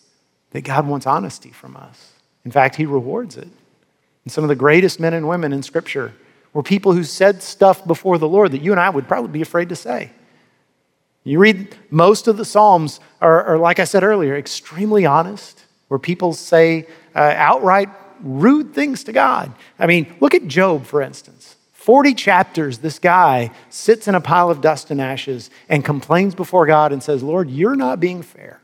that 0.51 0.63
God 0.63 0.87
wants 0.87 1.07
honesty 1.07 1.51
from 1.51 1.77
us. 1.77 2.13
In 2.45 2.51
fact, 2.51 2.77
He 2.77 2.87
rewards 2.87 3.37
it. 3.37 3.49
And 4.25 4.33
some 4.33 4.45
of 4.45 4.49
the 4.49 4.57
greatest 4.57 4.99
men 4.99 5.15
and 5.15 5.29
women 5.29 5.53
in 5.53 5.63
Scripture 5.63 6.15
were 6.53 6.63
people 6.63 6.93
who 6.93 7.05
said 7.05 7.43
stuff 7.43 7.87
before 7.87 8.19
the 8.19 8.29
Lord 8.29 8.53
that 8.53 8.63
you 8.63 8.73
and 8.73 8.81
I 8.81 8.91
would 8.91 9.09
probably 9.09 9.31
be 9.31 9.43
afraid 9.43 9.69
to 9.69 9.77
say. 9.77 10.11
You 11.25 11.39
read 11.39 11.77
most 11.91 12.29
of 12.29 12.37
the 12.37 12.45
Psalms 12.45 13.01
are, 13.21 13.45
are 13.45 13.59
like 13.59 13.79
I 13.79 13.85
said 13.85 14.03
earlier, 14.03 14.37
extremely 14.37 15.07
honest, 15.07 15.65
where 15.89 15.99
people 15.99 16.33
say 16.33 16.87
uh, 17.15 17.35
outright 17.37 17.89
rude 18.21 18.75
things 18.75 19.05
to 19.05 19.13
God. 19.13 19.53
I 19.79 19.87
mean, 19.87 20.15
look 20.21 20.35
at 20.35 20.47
Job, 20.47 20.85
for 20.85 21.03
instance. 21.03 21.57
40 21.73 22.15
chapters, 22.15 22.79
this 22.79 22.99
guy 22.99 23.51
sits 23.69 24.09
in 24.09 24.15
a 24.15 24.21
pile 24.21 24.51
of 24.51 24.61
dust 24.63 24.91
and 24.91 25.01
ashes 25.01 25.51
and 25.69 25.85
complains 25.85 26.35
before 26.35 26.67
God 26.67 26.93
and 26.93 27.03
says, 27.03 27.23
Lord, 27.23 27.51
you're 27.51 27.77
not 27.77 28.01
being 28.01 28.23
fair. 28.23 28.61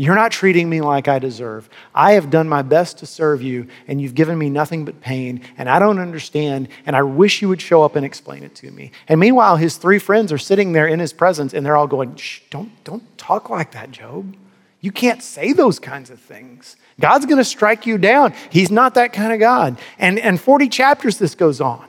You're 0.00 0.14
not 0.14 0.32
treating 0.32 0.70
me 0.70 0.80
like 0.80 1.08
I 1.08 1.18
deserve. 1.18 1.68
I 1.94 2.12
have 2.12 2.30
done 2.30 2.48
my 2.48 2.62
best 2.62 2.96
to 3.00 3.06
serve 3.06 3.42
you, 3.42 3.66
and 3.86 4.00
you've 4.00 4.14
given 4.14 4.38
me 4.38 4.48
nothing 4.48 4.86
but 4.86 5.02
pain, 5.02 5.42
and 5.58 5.68
I 5.68 5.78
don't 5.78 5.98
understand, 5.98 6.68
and 6.86 6.96
I 6.96 7.02
wish 7.02 7.42
you 7.42 7.50
would 7.50 7.60
show 7.60 7.82
up 7.82 7.96
and 7.96 8.06
explain 8.06 8.42
it 8.42 8.54
to 8.54 8.70
me. 8.70 8.92
And 9.08 9.20
meanwhile, 9.20 9.56
his 9.56 9.76
three 9.76 9.98
friends 9.98 10.32
are 10.32 10.38
sitting 10.38 10.72
there 10.72 10.86
in 10.86 11.00
his 11.00 11.12
presence, 11.12 11.52
and 11.52 11.66
they're 11.66 11.76
all 11.76 11.86
going, 11.86 12.16
Shh, 12.16 12.40
don't, 12.48 12.82
don't 12.82 13.18
talk 13.18 13.50
like 13.50 13.72
that, 13.72 13.90
Job. 13.90 14.34
You 14.80 14.90
can't 14.90 15.22
say 15.22 15.52
those 15.52 15.78
kinds 15.78 16.08
of 16.08 16.18
things. 16.18 16.76
God's 16.98 17.26
going 17.26 17.36
to 17.36 17.44
strike 17.44 17.84
you 17.84 17.98
down. 17.98 18.32
He's 18.48 18.70
not 18.70 18.94
that 18.94 19.12
kind 19.12 19.34
of 19.34 19.38
God. 19.38 19.78
And, 19.98 20.18
and 20.18 20.40
40 20.40 20.70
chapters 20.70 21.18
this 21.18 21.34
goes 21.34 21.60
on. 21.60 21.84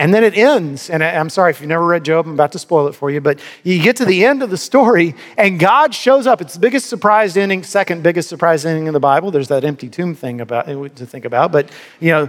And 0.00 0.14
then 0.14 0.22
it 0.22 0.38
ends, 0.38 0.90
and 0.90 1.02
I'm 1.02 1.28
sorry 1.28 1.50
if 1.50 1.60
you've 1.60 1.68
never 1.68 1.84
read 1.84 2.04
Job, 2.04 2.26
I'm 2.26 2.32
about 2.32 2.52
to 2.52 2.58
spoil 2.60 2.86
it 2.86 2.94
for 2.94 3.10
you, 3.10 3.20
but 3.20 3.40
you 3.64 3.82
get 3.82 3.96
to 3.96 4.04
the 4.04 4.24
end 4.24 4.44
of 4.44 4.50
the 4.50 4.56
story, 4.56 5.16
and 5.36 5.58
God 5.58 5.92
shows 5.92 6.24
up. 6.24 6.40
It's 6.40 6.54
the 6.54 6.60
biggest 6.60 6.86
surprise 6.86 7.36
ending, 7.36 7.64
second 7.64 8.04
biggest 8.04 8.28
surprise 8.28 8.64
ending 8.64 8.86
in 8.86 8.94
the 8.94 9.00
Bible. 9.00 9.32
There's 9.32 9.48
that 9.48 9.64
empty 9.64 9.88
tomb 9.88 10.14
thing 10.14 10.40
about 10.40 10.68
eh, 10.68 10.88
to 10.88 11.04
think 11.04 11.24
about, 11.24 11.50
but 11.50 11.70
you 11.98 12.10
know, 12.10 12.28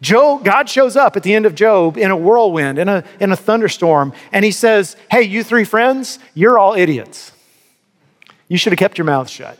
Job, 0.00 0.44
God 0.44 0.68
shows 0.68 0.96
up 0.96 1.16
at 1.16 1.24
the 1.24 1.34
end 1.34 1.46
of 1.46 1.56
Job 1.56 1.96
in 1.96 2.12
a 2.12 2.16
whirlwind, 2.16 2.78
in 2.78 2.88
a, 2.88 3.02
in 3.18 3.32
a 3.32 3.36
thunderstorm, 3.36 4.12
and 4.30 4.44
he 4.44 4.52
says, 4.52 4.96
Hey, 5.10 5.22
you 5.22 5.42
three 5.42 5.64
friends, 5.64 6.20
you're 6.34 6.58
all 6.58 6.74
idiots. 6.74 7.32
You 8.46 8.56
should 8.56 8.72
have 8.72 8.78
kept 8.78 8.98
your 8.98 9.06
mouth 9.06 9.28
shut 9.28 9.58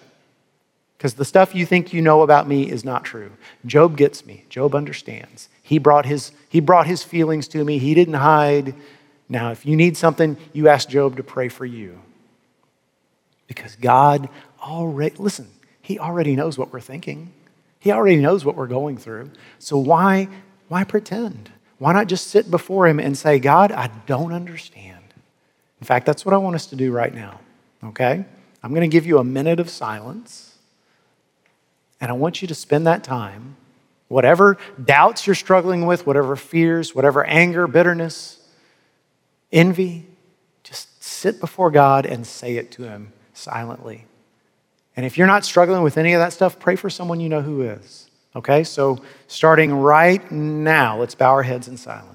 because 1.05 1.15
the 1.15 1.25
stuff 1.25 1.55
you 1.55 1.67
think 1.67 1.93
you 1.93 2.01
know 2.01 2.23
about 2.23 2.47
me 2.47 2.71
is 2.71 2.85
not 2.85 3.05
true. 3.05 3.33
Job 3.67 3.97
gets 3.97 4.25
me, 4.25 4.45
Job 4.49 4.75
understands. 4.75 5.49
He 5.63 5.79
brought 5.79 6.07
his, 6.07 6.33
he 6.55 6.61
brought 6.61 6.87
his 6.87 7.03
feelings 7.03 7.49
to 7.49 7.65
me, 7.65 7.79
he 7.79 7.95
didn't 7.95 8.15
hide. 8.15 8.77
Now, 9.29 9.51
if 9.51 9.67
you 9.67 9.75
need 9.75 9.97
something, 9.97 10.37
you 10.53 10.69
ask 10.69 10.89
Job 10.89 11.17
to 11.17 11.25
pray 11.25 11.49
for 11.49 11.67
you. 11.67 11.99
Because 13.49 13.75
God 13.75 14.29
already, 14.63 15.17
listen, 15.17 15.49
he 15.83 15.99
already 15.99 16.37
knows 16.37 16.57
what 16.57 16.73
we're 16.73 16.79
thinking. 16.79 17.33
He 17.81 17.91
already 17.91 18.19
knows 18.19 18.45
what 18.45 18.55
we're 18.55 18.69
going 18.69 18.99
through. 18.99 19.33
So 19.59 19.77
why, 19.77 20.29
why 20.69 20.85
pretend? 20.85 21.51
Why 21.79 21.93
not 21.93 22.07
just 22.07 22.29
sit 22.29 22.49
before 22.53 22.87
him 22.87 23.01
and 23.01 23.19
say, 23.19 23.41
God, 23.41 23.73
I 23.73 23.91
don't 24.07 24.33
understand. 24.33 25.03
In 25.81 25.87
fact, 25.89 26.07
that's 26.07 26.25
what 26.25 26.35
I 26.35 26.39
want 26.39 26.55
us 26.55 26.67
to 26.67 26.77
do 26.77 26.93
right 26.93 27.13
now. 27.13 27.41
Okay? 27.83 28.25
I'm 28.63 28.71
going 28.71 28.89
to 28.89 28.95
give 28.95 29.07
you 29.07 29.19
a 29.19 29.25
minute 29.25 29.59
of 29.59 29.69
silence. 29.69 30.57
And 32.01 32.13
I 32.13 32.15
want 32.15 32.43
you 32.43 32.47
to 32.47 32.55
spend 32.55 32.87
that 32.87 33.03
time 33.03 33.57
Whatever 34.15 34.59
doubts 34.81 35.27
you're 35.27 35.35
struggling 35.35 35.87
with, 35.87 36.07
whatever 36.07 36.37
fears, 36.37 36.95
whatever 36.95 37.25
anger, 37.25 37.67
bitterness, 37.67 38.39
envy, 39.51 40.07
just 40.63 41.03
sit 41.03 41.41
before 41.41 41.73
God 41.73 42.07
and 42.07 42.25
say 42.25 42.55
it 42.57 42.71
to 42.73 42.85
Him 42.85 43.13
silently. 43.33 44.05
And 44.95 45.05
if 45.05 45.19
you're 45.19 45.27
not 45.27 45.45
struggling 45.45 45.83
with 45.83 45.99
any 45.99 46.13
of 46.13 46.21
that 46.21 46.33
stuff, 46.33 46.61
pray 46.61 46.77
for 46.77 46.89
someone 46.89 47.19
you 47.19 47.29
know 47.29 47.43
who 47.43 47.63
is. 47.63 48.09
Okay? 48.37 48.63
So, 48.63 49.03
starting 49.27 49.73
right 49.73 50.31
now, 50.31 50.97
let's 50.97 51.17
bow 51.17 51.33
our 51.33 51.43
heads 51.43 51.67
in 51.67 51.77
silence. 51.77 52.14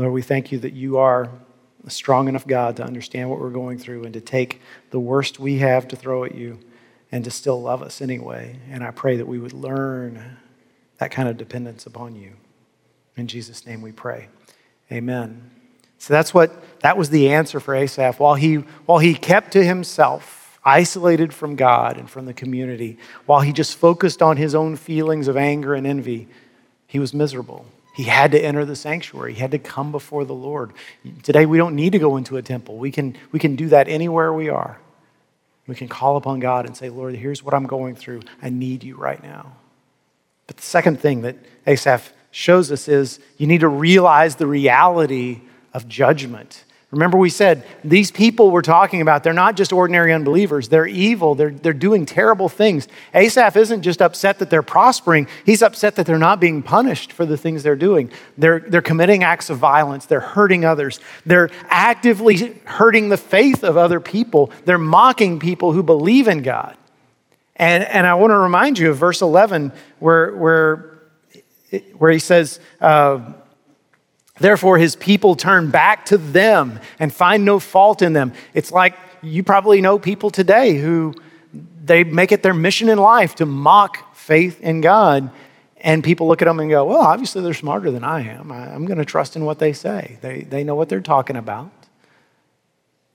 Lord, 0.00 0.14
we 0.14 0.22
thank 0.22 0.50
you 0.50 0.58
that 0.60 0.72
you 0.72 0.96
are 0.96 1.30
a 1.86 1.90
strong 1.90 2.26
enough 2.26 2.46
God 2.46 2.76
to 2.76 2.82
understand 2.82 3.28
what 3.28 3.38
we're 3.38 3.50
going 3.50 3.76
through 3.76 4.04
and 4.04 4.14
to 4.14 4.20
take 4.22 4.62
the 4.88 4.98
worst 4.98 5.38
we 5.38 5.58
have 5.58 5.88
to 5.88 5.96
throw 5.96 6.24
at 6.24 6.34
you 6.34 6.58
and 7.12 7.22
to 7.24 7.30
still 7.30 7.60
love 7.60 7.82
us 7.82 8.00
anyway. 8.00 8.58
And 8.70 8.82
I 8.82 8.92
pray 8.92 9.18
that 9.18 9.26
we 9.26 9.38
would 9.38 9.52
learn 9.52 10.38
that 10.96 11.10
kind 11.10 11.28
of 11.28 11.36
dependence 11.36 11.84
upon 11.84 12.16
you. 12.16 12.32
In 13.14 13.26
Jesus' 13.26 13.66
name 13.66 13.82
we 13.82 13.92
pray. 13.92 14.28
Amen. 14.90 15.50
So 15.98 16.14
that's 16.14 16.32
what 16.32 16.80
that 16.80 16.96
was 16.96 17.10
the 17.10 17.30
answer 17.30 17.60
for 17.60 17.74
Asaph. 17.74 18.18
While 18.18 18.36
he 18.36 18.54
while 18.86 19.00
he 19.00 19.12
kept 19.12 19.52
to 19.52 19.62
himself, 19.62 20.58
isolated 20.64 21.34
from 21.34 21.56
God 21.56 21.98
and 21.98 22.08
from 22.08 22.24
the 22.24 22.32
community, 22.32 22.96
while 23.26 23.42
he 23.42 23.52
just 23.52 23.76
focused 23.76 24.22
on 24.22 24.38
his 24.38 24.54
own 24.54 24.76
feelings 24.76 25.28
of 25.28 25.36
anger 25.36 25.74
and 25.74 25.86
envy, 25.86 26.26
he 26.86 26.98
was 26.98 27.12
miserable. 27.12 27.66
He 28.00 28.06
had 28.06 28.32
to 28.32 28.40
enter 28.42 28.64
the 28.64 28.76
sanctuary. 28.76 29.34
He 29.34 29.40
had 29.40 29.50
to 29.50 29.58
come 29.58 29.92
before 29.92 30.24
the 30.24 30.32
Lord. 30.32 30.72
Today, 31.22 31.44
we 31.44 31.58
don't 31.58 31.74
need 31.74 31.92
to 31.92 31.98
go 31.98 32.16
into 32.16 32.38
a 32.38 32.42
temple. 32.42 32.78
We 32.78 32.90
can, 32.90 33.14
we 33.30 33.38
can 33.38 33.56
do 33.56 33.68
that 33.68 33.88
anywhere 33.88 34.32
we 34.32 34.48
are. 34.48 34.80
We 35.66 35.74
can 35.74 35.86
call 35.86 36.16
upon 36.16 36.40
God 36.40 36.64
and 36.64 36.74
say, 36.74 36.88
Lord, 36.88 37.14
here's 37.14 37.42
what 37.42 37.52
I'm 37.52 37.66
going 37.66 37.96
through. 37.96 38.22
I 38.40 38.48
need 38.48 38.84
you 38.84 38.96
right 38.96 39.22
now. 39.22 39.52
But 40.46 40.56
the 40.56 40.62
second 40.62 40.98
thing 40.98 41.20
that 41.20 41.36
Asaph 41.66 42.14
shows 42.30 42.72
us 42.72 42.88
is 42.88 43.20
you 43.36 43.46
need 43.46 43.60
to 43.60 43.68
realize 43.68 44.36
the 44.36 44.46
reality 44.46 45.42
of 45.74 45.86
judgment 45.86 46.64
Remember, 46.90 47.18
we 47.18 47.30
said 47.30 47.64
these 47.84 48.10
people 48.10 48.50
we're 48.50 48.62
talking 48.62 49.00
about, 49.00 49.22
they're 49.22 49.32
not 49.32 49.56
just 49.56 49.72
ordinary 49.72 50.12
unbelievers. 50.12 50.68
They're 50.68 50.88
evil. 50.88 51.36
They're, 51.36 51.52
they're 51.52 51.72
doing 51.72 52.04
terrible 52.04 52.48
things. 52.48 52.88
Asaph 53.14 53.54
isn't 53.56 53.82
just 53.82 54.02
upset 54.02 54.40
that 54.40 54.50
they're 54.50 54.62
prospering, 54.62 55.28
he's 55.46 55.62
upset 55.62 55.94
that 55.96 56.06
they're 56.06 56.18
not 56.18 56.40
being 56.40 56.64
punished 56.64 57.12
for 57.12 57.24
the 57.24 57.36
things 57.36 57.62
they're 57.62 57.76
doing. 57.76 58.10
They're, 58.36 58.58
they're 58.58 58.82
committing 58.82 59.22
acts 59.22 59.50
of 59.50 59.58
violence, 59.58 60.06
they're 60.06 60.18
hurting 60.18 60.64
others, 60.64 60.98
they're 61.24 61.50
actively 61.68 62.58
hurting 62.64 63.08
the 63.08 63.16
faith 63.16 63.62
of 63.62 63.76
other 63.76 64.00
people, 64.00 64.50
they're 64.64 64.76
mocking 64.78 65.38
people 65.38 65.72
who 65.72 65.84
believe 65.84 66.26
in 66.26 66.42
God. 66.42 66.76
And, 67.54 67.84
and 67.84 68.04
I 68.04 68.14
want 68.14 68.32
to 68.32 68.38
remind 68.38 68.80
you 68.80 68.90
of 68.90 68.96
verse 68.96 69.22
11 69.22 69.70
where, 70.00 70.34
where, 70.34 70.98
where 71.98 72.10
he 72.10 72.18
says, 72.18 72.58
uh, 72.80 73.34
Therefore, 74.40 74.78
his 74.78 74.96
people 74.96 75.36
turn 75.36 75.70
back 75.70 76.06
to 76.06 76.18
them 76.18 76.80
and 76.98 77.12
find 77.12 77.44
no 77.44 77.60
fault 77.60 78.00
in 78.00 78.14
them. 78.14 78.32
It's 78.54 78.72
like 78.72 78.96
you 79.22 79.42
probably 79.42 79.82
know 79.82 79.98
people 79.98 80.30
today 80.30 80.78
who 80.78 81.14
they 81.84 82.04
make 82.04 82.32
it 82.32 82.42
their 82.42 82.54
mission 82.54 82.88
in 82.88 82.98
life 82.98 83.34
to 83.36 83.46
mock 83.46 84.16
faith 84.16 84.60
in 84.60 84.80
God. 84.80 85.30
And 85.82 86.02
people 86.02 86.26
look 86.26 86.42
at 86.42 86.46
them 86.46 86.58
and 86.60 86.70
go, 86.70 86.84
well, 86.86 87.00
obviously 87.00 87.42
they're 87.42 87.54
smarter 87.54 87.90
than 87.90 88.04
I 88.04 88.20
am. 88.28 88.50
I'm 88.50 88.86
going 88.86 88.98
to 88.98 89.04
trust 89.04 89.36
in 89.36 89.44
what 89.44 89.58
they 89.58 89.72
say. 89.72 90.18
They, 90.20 90.42
they 90.42 90.64
know 90.64 90.74
what 90.74 90.88
they're 90.88 91.00
talking 91.00 91.36
about. 91.36 91.70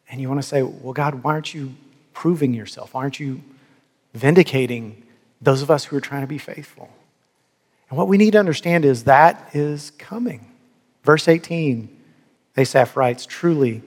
And 0.09 0.21
you 0.21 0.27
want 0.27 0.41
to 0.41 0.47
say, 0.47 0.61
well, 0.61 0.93
God, 0.93 1.23
why 1.23 1.33
aren't 1.33 1.53
you 1.53 1.75
proving 2.13 2.53
yourself? 2.53 2.93
Why 2.93 3.01
aren't 3.01 3.19
you 3.19 3.41
vindicating 4.13 5.03
those 5.41 5.61
of 5.61 5.71
us 5.71 5.85
who 5.85 5.97
are 5.97 6.01
trying 6.01 6.21
to 6.21 6.27
be 6.27 6.37
faithful? 6.37 6.89
And 7.89 7.97
what 7.97 8.07
we 8.07 8.17
need 8.17 8.31
to 8.31 8.39
understand 8.39 8.85
is 8.85 9.03
that 9.03 9.49
is 9.53 9.91
coming. 9.91 10.51
Verse 11.05 11.27
18, 11.27 11.87
Asaph 12.57 12.97
writes, 12.97 13.27
Truly, 13.27 13.83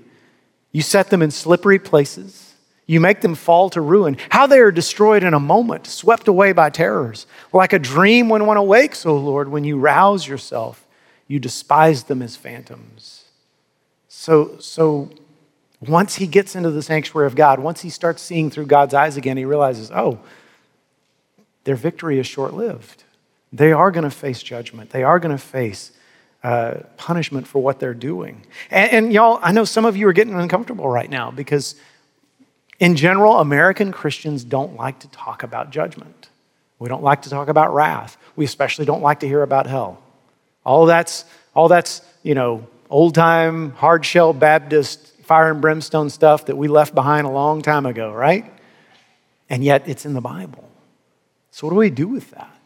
you 0.71 0.83
set 0.83 1.11
them 1.11 1.21
in 1.21 1.33
slippery 1.33 1.81
places. 1.81 2.55
You 2.87 3.01
make 3.01 3.21
them 3.21 3.35
fall 3.35 3.69
to 3.71 3.81
ruin. 3.81 4.17
How 4.31 4.47
they 4.47 4.61
are 4.61 4.71
destroyed 4.71 5.25
in 5.25 5.35
a 5.35 5.41
moment, 5.41 5.87
swept 5.87 6.29
away 6.29 6.53
by 6.53 6.71
terrors. 6.71 7.27
Like 7.53 7.73
a 7.73 7.79
dream 7.79 8.29
when 8.29 8.47
one 8.47 8.57
awakes, 8.57 9.05
O 9.05 9.17
Lord, 9.17 9.49
when 9.49 9.65
you 9.65 9.79
rouse 9.79 10.27
yourself, 10.27 10.87
you 11.27 11.39
despise 11.39 12.05
them 12.05 12.23
as 12.23 12.37
phantoms. 12.37 13.25
So, 14.09 14.57
so 14.59 15.11
Once 15.81 16.17
he 16.17 16.27
gets 16.27 16.57
into 16.57 16.71
the 16.71 16.83
sanctuary 16.83 17.27
of 17.27 17.37
God, 17.37 17.61
once 17.61 17.83
he 17.83 17.91
starts 17.91 18.23
seeing 18.23 18.51
through 18.51 18.67
God's 18.67 18.95
eyes 18.95 19.17
again, 19.17 19.37
he 19.37 19.45
realizes, 19.45 19.91
oh, 19.91 20.19
their 21.65 21.77
victory 21.77 22.19
is 22.19 22.27
short 22.27 22.55
lived. 22.55 23.05
They 23.53 23.73
are 23.73 23.91
going 23.91 24.05
to 24.05 24.11
face 24.11 24.43
judgment, 24.43 24.91
they 24.91 25.03
are 25.03 25.19
going 25.19 25.37
to 25.37 25.43
face 25.43 25.93
uh, 26.43 26.75
punishment 26.97 27.47
for 27.47 27.61
what 27.61 27.81
they're 27.81 27.95
doing. 27.95 28.45
And, 28.71 28.93
and 28.93 29.13
y'all, 29.13 29.39
I 29.43 29.53
know 29.53 29.65
some 29.65 29.85
of 29.85 29.97
you 29.97 30.07
are 30.09 30.13
getting 30.13 30.35
uncomfortable 30.35 30.89
right 30.89 31.11
now 31.11 31.31
because, 31.31 31.75
in 32.79 32.97
general, 32.97 33.39
American 33.39 33.93
Christians 33.93 34.45
don't 34.45 34.77
like 34.77 35.01
to 35.01 35.09
talk 35.09 35.43
about 35.43 35.71
judgment. 35.71 36.29
We 36.79 36.89
don't 36.89 37.03
like 37.03 37.23
to 37.23 37.31
talk 37.31 37.49
about 37.49 37.75
wrath. 37.75 38.17
We 38.37 38.45
especially 38.45 38.85
don't 38.85 39.03
like 39.03 39.21
to 39.21 39.27
hear 39.27 39.43
about 39.43 39.67
hell. 39.67 40.01
All 40.65 40.87
that's, 40.87 41.25
all 41.55 41.69
that's 41.69 42.03
you 42.23 42.35
know, 42.35 42.67
old 42.91 43.15
time, 43.15 43.73
hard 43.73 44.05
shell 44.05 44.33
Baptist, 44.33 45.13
fire 45.23 45.51
and 45.51 45.61
brimstone 45.61 46.11
stuff 46.11 46.47
that 46.47 46.57
we 46.57 46.69
left 46.69 46.95
behind 46.95 47.27
a 47.27 47.31
long 47.31 47.63
time 47.63 47.85
ago, 47.85 48.13
right? 48.13 48.51
And 49.51 49.65
yet 49.65 49.89
it's 49.89 50.07
in 50.07 50.15
the 50.15 50.21
Bible. 50.21 50.69
So, 51.51 51.67
what 51.67 51.73
do 51.73 51.79
we 51.79 51.91
do 51.91 52.09
with 52.09 52.31
that? 52.31 52.58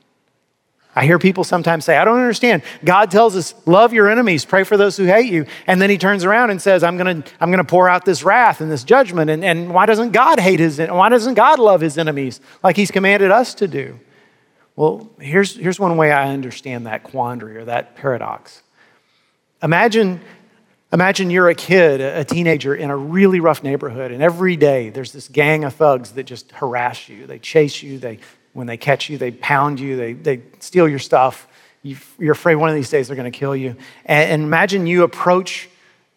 I 0.94 1.06
hear 1.06 1.18
people 1.18 1.42
sometimes 1.42 1.86
say, 1.86 1.96
I 1.96 2.04
don't 2.04 2.18
understand. 2.18 2.62
God 2.84 3.10
tells 3.10 3.34
us, 3.34 3.54
love 3.64 3.94
your 3.94 4.10
enemies, 4.10 4.44
pray 4.44 4.62
for 4.62 4.76
those 4.76 4.96
who 4.96 5.04
hate 5.04 5.32
you. 5.32 5.46
And 5.66 5.80
then 5.80 5.88
he 5.88 5.96
turns 5.96 6.22
around 6.22 6.50
and 6.50 6.60
says, 6.60 6.84
I'm 6.84 6.98
to 6.98 7.30
I'm 7.40 7.50
to 7.52 7.64
pour 7.64 7.88
out 7.88 8.04
this 8.04 8.22
wrath 8.22 8.60
and 8.60 8.70
this 8.70 8.84
judgment. 8.84 9.30
And, 9.30 9.42
and 9.42 9.72
why 9.72 9.86
doesn't 9.86 10.12
God 10.12 10.38
hate 10.38 10.60
his, 10.60 10.78
why 10.78 11.08
doesn't 11.08 11.34
God 11.34 11.58
love 11.58 11.80
his 11.80 11.96
enemies 11.96 12.40
like 12.62 12.76
he's 12.76 12.90
commanded 12.90 13.30
us 13.30 13.54
to 13.54 13.68
do? 13.68 13.98
Well, 14.76 15.10
here's, 15.18 15.56
here's 15.56 15.80
one 15.80 15.96
way 15.96 16.12
I 16.12 16.30
understand 16.30 16.86
that 16.86 17.04
quandary 17.04 17.56
or 17.56 17.64
that 17.66 17.96
paradox. 17.96 18.62
Imagine, 19.62 20.20
imagine 20.92 21.30
you're 21.30 21.48
a 21.48 21.54
kid, 21.54 22.00
a 22.00 22.24
teenager 22.24 22.74
in 22.74 22.90
a 22.90 22.96
really 22.96 23.40
rough 23.40 23.62
neighborhood, 23.62 24.12
and 24.12 24.22
every 24.22 24.56
day 24.56 24.90
there's 24.90 25.12
this 25.12 25.28
gang 25.28 25.64
of 25.64 25.74
thugs 25.74 26.12
that 26.12 26.24
just 26.24 26.52
harass 26.52 27.08
you. 27.08 27.26
They 27.26 27.38
chase 27.38 27.82
you, 27.82 27.98
they 27.98 28.18
when 28.52 28.66
they 28.66 28.76
catch 28.76 29.08
you, 29.08 29.18
they 29.18 29.30
pound 29.30 29.80
you, 29.80 29.96
they, 29.96 30.12
they 30.12 30.42
steal 30.60 30.88
your 30.88 30.98
stuff. 30.98 31.48
You, 31.82 31.96
are 32.20 32.30
afraid 32.30 32.56
one 32.56 32.68
of 32.68 32.76
these 32.76 32.90
days 32.90 33.08
they're 33.08 33.16
going 33.16 33.30
to 33.30 33.36
kill 33.36 33.56
you. 33.56 33.76
And, 34.04 34.30
and 34.30 34.42
imagine 34.42 34.86
you 34.86 35.02
approach 35.02 35.68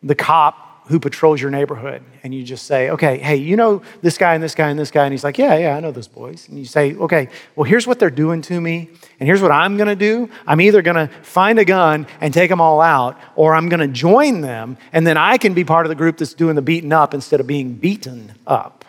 the 0.03 0.15
cop 0.15 0.65
who 0.87 0.99
patrols 0.99 1.41
your 1.41 1.49
neighborhood 1.49 2.03
and 2.21 2.33
you 2.33 2.43
just 2.43 2.67
say, 2.67 2.91
okay, 2.91 3.17
hey, 3.17 3.37
you 3.37 3.55
know 3.55 3.81
this 4.01 4.19
guy 4.19 4.35
and 4.35 4.43
this 4.43 4.53
guy 4.53 4.69
and 4.69 4.77
this 4.77 4.91
guy. 4.91 5.05
And 5.05 5.13
he's 5.13 5.23
like, 5.23 5.39
yeah, 5.39 5.57
yeah, 5.57 5.75
I 5.75 5.79
know 5.79 5.91
those 5.91 6.07
boys. 6.07 6.47
And 6.47 6.59
you 6.59 6.65
say, 6.65 6.93
okay, 6.95 7.29
well, 7.55 7.63
here's 7.63 7.87
what 7.87 7.97
they're 7.97 8.11
doing 8.11 8.43
to 8.43 8.61
me. 8.61 8.89
And 9.19 9.27
here's 9.27 9.41
what 9.41 9.51
I'm 9.51 9.77
going 9.77 9.87
to 9.87 9.95
do. 9.95 10.29
I'm 10.45 10.61
either 10.61 10.83
going 10.83 11.07
to 11.07 11.07
find 11.23 11.57
a 11.57 11.65
gun 11.65 12.05
and 12.21 12.31
take 12.31 12.51
them 12.51 12.61
all 12.61 12.81
out, 12.81 13.19
or 13.35 13.55
I'm 13.55 13.67
going 13.67 13.79
to 13.79 13.87
join 13.87 14.41
them. 14.41 14.77
And 14.93 15.07
then 15.07 15.17
I 15.17 15.37
can 15.37 15.55
be 15.55 15.63
part 15.63 15.87
of 15.87 15.89
the 15.89 15.95
group 15.95 16.17
that's 16.17 16.35
doing 16.35 16.55
the 16.55 16.61
beating 16.61 16.93
up 16.93 17.15
instead 17.15 17.39
of 17.39 17.47
being 17.47 17.73
beaten 17.73 18.33
up. 18.45 18.85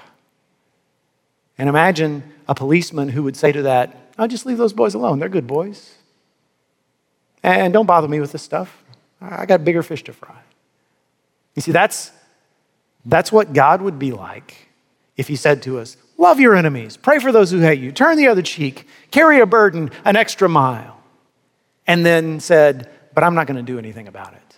And 1.57 1.71
imagine 1.71 2.23
a 2.49 2.55
policeman 2.55 3.09
who 3.09 3.23
would 3.23 3.37
say 3.37 3.53
to 3.53 3.63
that, 3.63 3.97
I'll 4.19 4.29
just 4.29 4.47
leave 4.47 4.59
those 4.59 4.73
boys 4.73 4.95
alone. 4.95 5.19
They're 5.19 5.29
good 5.29 5.47
boys. 5.47 5.95
And 7.43 7.73
don't 7.73 7.87
bother 7.87 8.09
me 8.09 8.21
with 8.21 8.33
this 8.33 8.43
stuff. 8.43 8.83
I 9.21 9.47
got 9.47 9.65
bigger 9.65 9.83
fish 9.83 10.03
to 10.05 10.13
fry. 10.13 10.39
You 11.55 11.63
see, 11.63 11.73
that's, 11.73 12.11
that's 13.05 13.33
what 13.33 13.53
God 13.53 13.83
would 13.83 13.99
be 13.99 14.13
like 14.13 14.69
if 15.17 15.29
He 15.29 15.37
said 15.37 15.63
to 15.63 15.79
us, 15.79 15.97
Love 16.19 16.41
your 16.41 16.55
enemies, 16.55 16.97
pray 16.97 17.19
for 17.19 17.31
those 17.31 17.51
who 17.51 17.59
hate 17.61 17.79
you, 17.79 17.93
turn 17.93 18.17
the 18.17 18.27
other 18.27 18.43
cheek, 18.43 18.89
carry 19.11 19.41
a 19.41 19.47
burden 19.47 19.91
an 20.05 20.17
extra 20.17 20.49
mile, 20.49 20.99
and 21.87 22.07
then 22.07 22.41
said, 22.41 22.91
But 23.15 23.23
I'm 23.23 23.35
not 23.35 23.47
going 23.47 23.59
to 23.59 23.63
do 23.63 23.79
anything 23.79 24.09
about 24.09 24.33
it. 24.33 24.57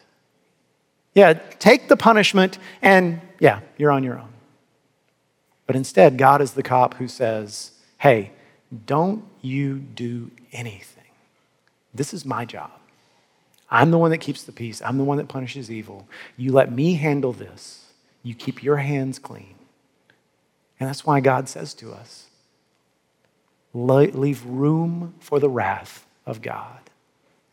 Yeah, 1.14 1.32
take 1.58 1.88
the 1.88 1.96
punishment, 1.96 2.58
and 2.80 3.20
yeah, 3.40 3.60
you're 3.76 3.90
on 3.90 4.04
your 4.04 4.18
own. 4.18 4.32
But 5.66 5.76
instead, 5.76 6.16
God 6.16 6.40
is 6.40 6.52
the 6.52 6.62
cop 6.62 6.94
who 6.94 7.08
says, 7.08 7.72
hey, 7.98 8.32
don't 8.86 9.24
you 9.42 9.78
do 9.78 10.30
anything. 10.52 11.04
This 11.94 12.14
is 12.14 12.24
my 12.24 12.44
job. 12.44 12.70
I'm 13.70 13.90
the 13.90 13.98
one 13.98 14.10
that 14.10 14.18
keeps 14.18 14.44
the 14.44 14.52
peace. 14.52 14.80
I'm 14.82 14.98
the 14.98 15.04
one 15.04 15.18
that 15.18 15.28
punishes 15.28 15.70
evil. 15.70 16.08
You 16.36 16.52
let 16.52 16.72
me 16.72 16.94
handle 16.94 17.32
this. 17.32 17.86
You 18.22 18.34
keep 18.34 18.62
your 18.62 18.78
hands 18.78 19.18
clean. 19.18 19.54
And 20.80 20.88
that's 20.88 21.04
why 21.04 21.20
God 21.20 21.48
says 21.48 21.74
to 21.74 21.92
us 21.92 22.26
leave 23.74 24.44
room 24.44 25.14
for 25.20 25.38
the 25.38 25.48
wrath 25.48 26.06
of 26.26 26.42
God. 26.42 26.78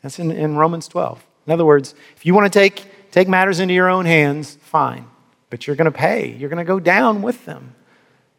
That's 0.02 0.18
in, 0.18 0.30
in 0.30 0.56
Romans 0.56 0.88
12. 0.88 1.24
In 1.46 1.52
other 1.52 1.64
words, 1.64 1.94
if 2.16 2.26
you 2.26 2.34
want 2.34 2.52
to 2.52 2.58
take, 2.58 2.84
take 3.10 3.28
matters 3.28 3.60
into 3.60 3.74
your 3.74 3.88
own 3.88 4.06
hands, 4.06 4.58
fine. 4.62 5.06
But 5.50 5.66
you're 5.66 5.76
going 5.76 5.90
to 5.90 5.96
pay, 5.96 6.32
you're 6.32 6.48
going 6.48 6.58
to 6.58 6.64
go 6.64 6.80
down 6.80 7.22
with 7.22 7.44
them. 7.44 7.74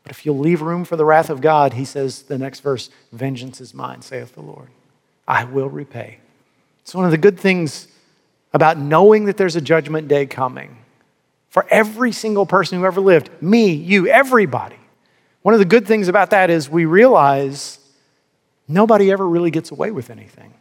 But 0.08 0.15
if 0.15 0.26
you'll 0.26 0.39
leave 0.39 0.62
room 0.62 0.86
for 0.86 0.96
the 0.96 1.04
wrath 1.04 1.30
of 1.30 1.41
God, 1.41 1.74
he 1.74 1.84
says, 1.84 2.22
the 2.22 2.38
next 2.38 2.62
verse, 2.62 2.89
vengeance 3.12 3.60
is 3.60 3.74
mine, 3.74 4.02
saith 4.02 4.36
the 4.36 4.41
Lord. 4.41 4.70
I 5.28 5.43
will 5.43 5.67
repay. 5.67 6.20
It's 6.80 6.96
one 6.96 7.04
of 7.04 7.12
the 7.12 7.17
good 7.17 7.38
things 7.38 7.89
about 8.54 8.78
knowing 8.78 9.26
that 9.26 9.36
there's 9.36 9.58
a 9.58 9.62
judgment 9.62 10.08
day 10.08 10.26
coming 10.26 10.78
for 11.50 11.67
every 11.70 12.13
single 12.13 12.46
person 12.46 12.80
who 12.80 12.86
ever 12.86 13.02
lived 13.02 13.30
me, 13.41 13.74
you, 13.74 14.08
everybody. 14.08 14.78
One 15.41 15.54
of 15.54 15.60
the 15.60 15.65
good 15.65 15.86
things 15.86 16.08
about 16.08 16.30
that 16.30 16.50
is 16.50 16.70
we 16.70 16.86
realize 16.86 17.78
nobody 18.65 19.12
ever 19.12 19.28
really 19.28 19.52
gets 19.52 19.72
away 19.72 19.91
with 19.91 20.10
anything. 20.10 20.54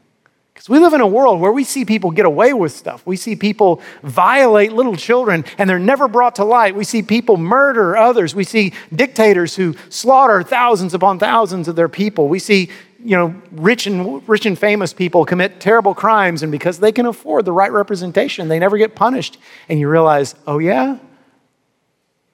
Because 0.56 0.70
we 0.70 0.78
live 0.78 0.94
in 0.94 1.02
a 1.02 1.06
world 1.06 1.38
where 1.38 1.52
we 1.52 1.64
see 1.64 1.84
people 1.84 2.10
get 2.10 2.24
away 2.24 2.54
with 2.54 2.72
stuff. 2.72 3.04
We 3.04 3.18
see 3.18 3.36
people 3.36 3.82
violate 4.02 4.72
little 4.72 4.96
children 4.96 5.44
and 5.58 5.68
they're 5.68 5.78
never 5.78 6.08
brought 6.08 6.36
to 6.36 6.44
light. 6.44 6.74
We 6.74 6.84
see 6.84 7.02
people 7.02 7.36
murder 7.36 7.94
others. 7.94 8.34
We 8.34 8.44
see 8.44 8.72
dictators 8.90 9.54
who 9.54 9.74
slaughter 9.90 10.42
thousands 10.42 10.94
upon 10.94 11.18
thousands 11.18 11.68
of 11.68 11.76
their 11.76 11.90
people. 11.90 12.28
We 12.28 12.38
see 12.38 12.70
you 12.98 13.18
know, 13.18 13.34
rich 13.52 13.86
and, 13.86 14.26
rich 14.26 14.46
and 14.46 14.58
famous 14.58 14.94
people 14.94 15.26
commit 15.26 15.60
terrible 15.60 15.94
crimes, 15.94 16.42
and 16.42 16.50
because 16.50 16.78
they 16.78 16.90
can 16.90 17.04
afford 17.04 17.44
the 17.44 17.52
right 17.52 17.70
representation, 17.70 18.48
they 18.48 18.58
never 18.58 18.78
get 18.78 18.94
punished. 18.94 19.36
And 19.68 19.78
you 19.78 19.90
realize, 19.90 20.34
oh, 20.46 20.58
yeah? 20.58 20.96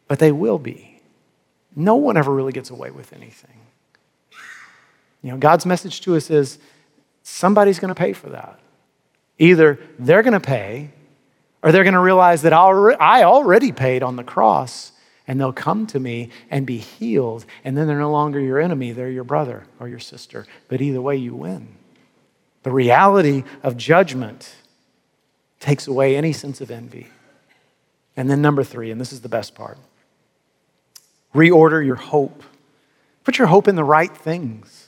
But 0.06 0.20
they 0.20 0.30
will 0.30 0.60
be. 0.60 1.02
No 1.74 1.96
one 1.96 2.16
ever 2.16 2.32
really 2.32 2.52
gets 2.52 2.70
away 2.70 2.92
with 2.92 3.12
anything. 3.12 3.58
You 5.22 5.32
know, 5.32 5.38
God's 5.38 5.66
message 5.66 6.00
to 6.02 6.14
us 6.14 6.30
is 6.30 6.60
somebody's 7.22 7.78
going 7.78 7.88
to 7.88 7.94
pay 7.94 8.12
for 8.12 8.30
that. 8.30 8.58
Either 9.38 9.78
they're 9.98 10.22
going 10.22 10.32
to 10.32 10.40
pay, 10.40 10.90
or 11.62 11.72
they're 11.72 11.84
going 11.84 11.94
to 11.94 12.00
realize 12.00 12.42
that 12.42 12.52
I 12.52 13.22
already 13.22 13.72
paid 13.72 14.02
on 14.02 14.16
the 14.16 14.24
cross, 14.24 14.92
and 15.26 15.40
they'll 15.40 15.52
come 15.52 15.86
to 15.88 16.00
me 16.00 16.30
and 16.50 16.66
be 16.66 16.78
healed, 16.78 17.46
and 17.64 17.76
then 17.76 17.86
they're 17.86 17.98
no 17.98 18.10
longer 18.10 18.40
your 18.40 18.58
enemy, 18.58 18.92
they're 18.92 19.10
your 19.10 19.24
brother 19.24 19.64
or 19.78 19.88
your 19.88 20.00
sister. 20.00 20.46
But 20.68 20.80
either 20.80 21.00
way, 21.00 21.16
you 21.16 21.34
win. 21.34 21.68
The 22.64 22.72
reality 22.72 23.44
of 23.62 23.76
judgment 23.76 24.54
takes 25.60 25.86
away 25.86 26.16
any 26.16 26.32
sense 26.32 26.60
of 26.60 26.70
envy. 26.70 27.08
And 28.16 28.28
then, 28.28 28.42
number 28.42 28.62
three, 28.62 28.90
and 28.90 29.00
this 29.00 29.12
is 29.12 29.20
the 29.20 29.28
best 29.28 29.54
part 29.54 29.78
reorder 31.34 31.84
your 31.84 31.96
hope. 31.96 32.42
Put 33.24 33.38
your 33.38 33.46
hope 33.46 33.68
in 33.68 33.76
the 33.76 33.84
right 33.84 34.14
things. 34.14 34.81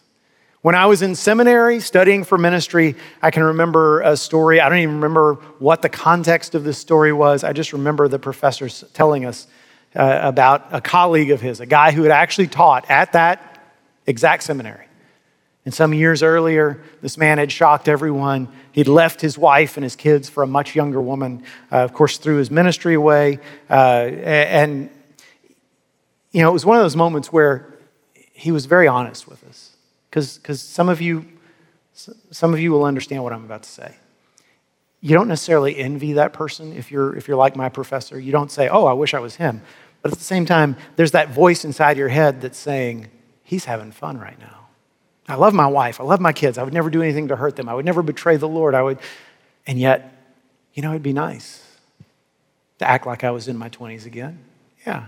When 0.65 0.75
I 0.75 0.87
was 0.87 1.03
in 1.03 1.15
seminary 1.15 1.79
studying 1.81 2.25
for 2.25 2.39
ministry, 2.39 2.97
I 3.21 3.31
can 3.31 3.43
remember 3.43 4.01
a 4.01 4.17
story. 4.17 4.63
I 4.63 4.71
don't 4.71 4.79
even 4.79 4.95
remember 4.95 5.35
what 5.59 5.83
the 5.83 5.91
context 5.91 6.55
of 6.55 6.65
this 6.65 6.79
story 6.79 7.13
was. 7.13 7.45
I 7.45 7.53
just 7.53 7.75
remember 7.75 8.09
the 8.09 8.19
professor 8.19 8.71
telling 8.95 9.27
us 9.27 9.47
uh, 9.95 10.21
about 10.23 10.69
a 10.71 10.81
colleague 10.81 11.31
of 11.33 11.43
his, 11.43 11.61
a 11.61 11.67
guy 11.67 11.93
who 11.93 12.03
had 12.03 12.13
actually 12.13 12.47
taught 12.47 12.91
at 12.91 13.13
that 13.13 13.63
exact 14.07 14.43
seminary. 14.45 14.87
And 15.67 15.75
some 15.75 15.93
years 15.93 16.23
earlier, 16.23 16.83
this 17.03 17.19
man 17.19 17.37
had 17.37 17.53
shocked 17.53 17.87
everyone. 17.87 18.49
He'd 18.73 18.89
left 18.89 19.21
his 19.21 19.37
wife 19.37 19.77
and 19.77 19.85
his 19.85 19.97
kids 19.97 20.31
for 20.31 20.43
a 20.43 20.47
much 20.47 20.75
younger 20.75 21.03
woman, 21.03 21.43
uh, 21.71 21.81
of 21.81 21.93
course, 21.93 22.17
threw 22.17 22.39
his 22.39 22.51
ministry 22.51 22.95
away. 22.95 23.39
Uh, 23.69 23.73
and, 23.75 24.89
you 26.33 26.41
know, 26.41 26.49
it 26.49 26.55
was 26.55 26.65
one 26.65 26.79
of 26.79 26.83
those 26.83 26.97
moments 26.97 27.31
where 27.31 27.79
he 28.33 28.51
was 28.51 28.65
very 28.65 28.89
honest 28.89 29.29
with 29.29 29.45
us 29.45 29.74
because 30.15 30.61
some 30.61 30.89
of 30.89 31.01
you 31.01 31.27
some 31.95 32.53
of 32.53 32.61
you 32.61 32.73
will 32.73 32.85
understand 32.85 33.23
what 33.23 33.33
I'm 33.33 33.45
about 33.45 33.63
to 33.63 33.69
say. 33.69 33.97
You 35.01 35.15
don't 35.15 35.29
necessarily 35.29 35.77
envy 35.77 36.15
that 36.15 36.33
person 36.33 36.73
if 36.73 36.91
you're 36.91 37.15
if 37.17 37.29
you're 37.29 37.37
like 37.37 37.57
my 37.57 37.69
professor. 37.69 38.19
You 38.19 38.33
don't 38.33 38.51
say, 38.51 38.69
"Oh, 38.69 38.87
I 38.87 38.93
wish 38.93 39.15
I 39.15 39.19
was 39.19 39.37
him." 39.37 39.63
But 40.03 40.13
at 40.13 40.19
the 40.19 40.25
same 40.25 40.45
time, 40.45 40.77
there's 40.97 41.13
that 41.13 41.31
voice 41.31 41.65
inside 41.65 41.97
your 41.97 42.09
head 42.09 42.41
that's 42.41 42.59
saying, 42.59 43.09
"He's 43.43 43.67
having 43.67 43.93
fun 43.93 44.19
right 44.19 44.39
now." 44.39 44.67
I 45.29 45.37
love 45.37 45.55
my 45.55 45.67
wife. 45.67 46.01
I 46.01 46.05
love 46.05 46.21
my 46.21 46.33
kids. 46.33 46.59
I 46.59 46.63
would 46.63 46.75
never 46.75 46.91
do 46.91 47.03
anything 47.03 47.29
to 47.29 47.37
hurt 47.37 47.57
them. 47.57 47.69
I 47.69 47.75
would 47.75 47.85
never 47.85 48.03
betray 48.03 48.37
the 48.37 48.49
Lord. 48.49 48.75
I 48.75 48.83
would 48.83 48.99
and 49.67 49.79
yet, 49.79 50.13
you 50.75 50.83
know, 50.83 50.91
it'd 50.91 51.03
be 51.03 51.15
nice 51.15 51.63
to 52.79 52.89
act 52.89 53.07
like 53.07 53.25
I 53.25 53.31
was 53.31 53.49
in 53.49 53.57
my 53.57 53.71
20s 53.71 54.05
again. 54.05 54.39
Yeah. 54.87 55.07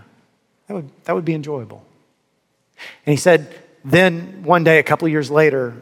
That 0.67 0.73
would 0.73 0.89
that 1.03 1.13
would 1.13 1.25
be 1.25 1.33
enjoyable. 1.33 1.85
And 3.05 3.11
he 3.11 3.17
said, 3.17 3.53
then 3.87 4.43
one 4.43 4.65
day, 4.65 4.79
a 4.79 4.83
couple 4.83 5.07
years 5.07 5.31
later, 5.31 5.81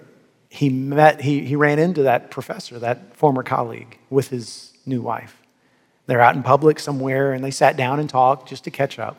he 0.50 0.70
met, 0.70 1.22
he, 1.22 1.44
he 1.44 1.56
ran 1.56 1.80
into 1.80 2.04
that 2.04 2.30
professor, 2.30 2.78
that 2.80 3.16
former 3.16 3.42
colleague, 3.42 3.98
with 4.12 4.30
his 4.30 4.74
new 4.86 5.02
wife. 5.02 5.42
They're 6.06 6.22
out 6.22 6.36
in 6.36 6.44
public 6.44 6.80
somewhere 6.80 7.34
and 7.34 7.44
they 7.44 7.50
sat 7.50 7.76
down 7.76 8.00
and 8.00 8.08
talked 8.08 8.48
just 8.48 8.64
to 8.66 8.72
catch 8.72 9.00
up. 9.00 9.18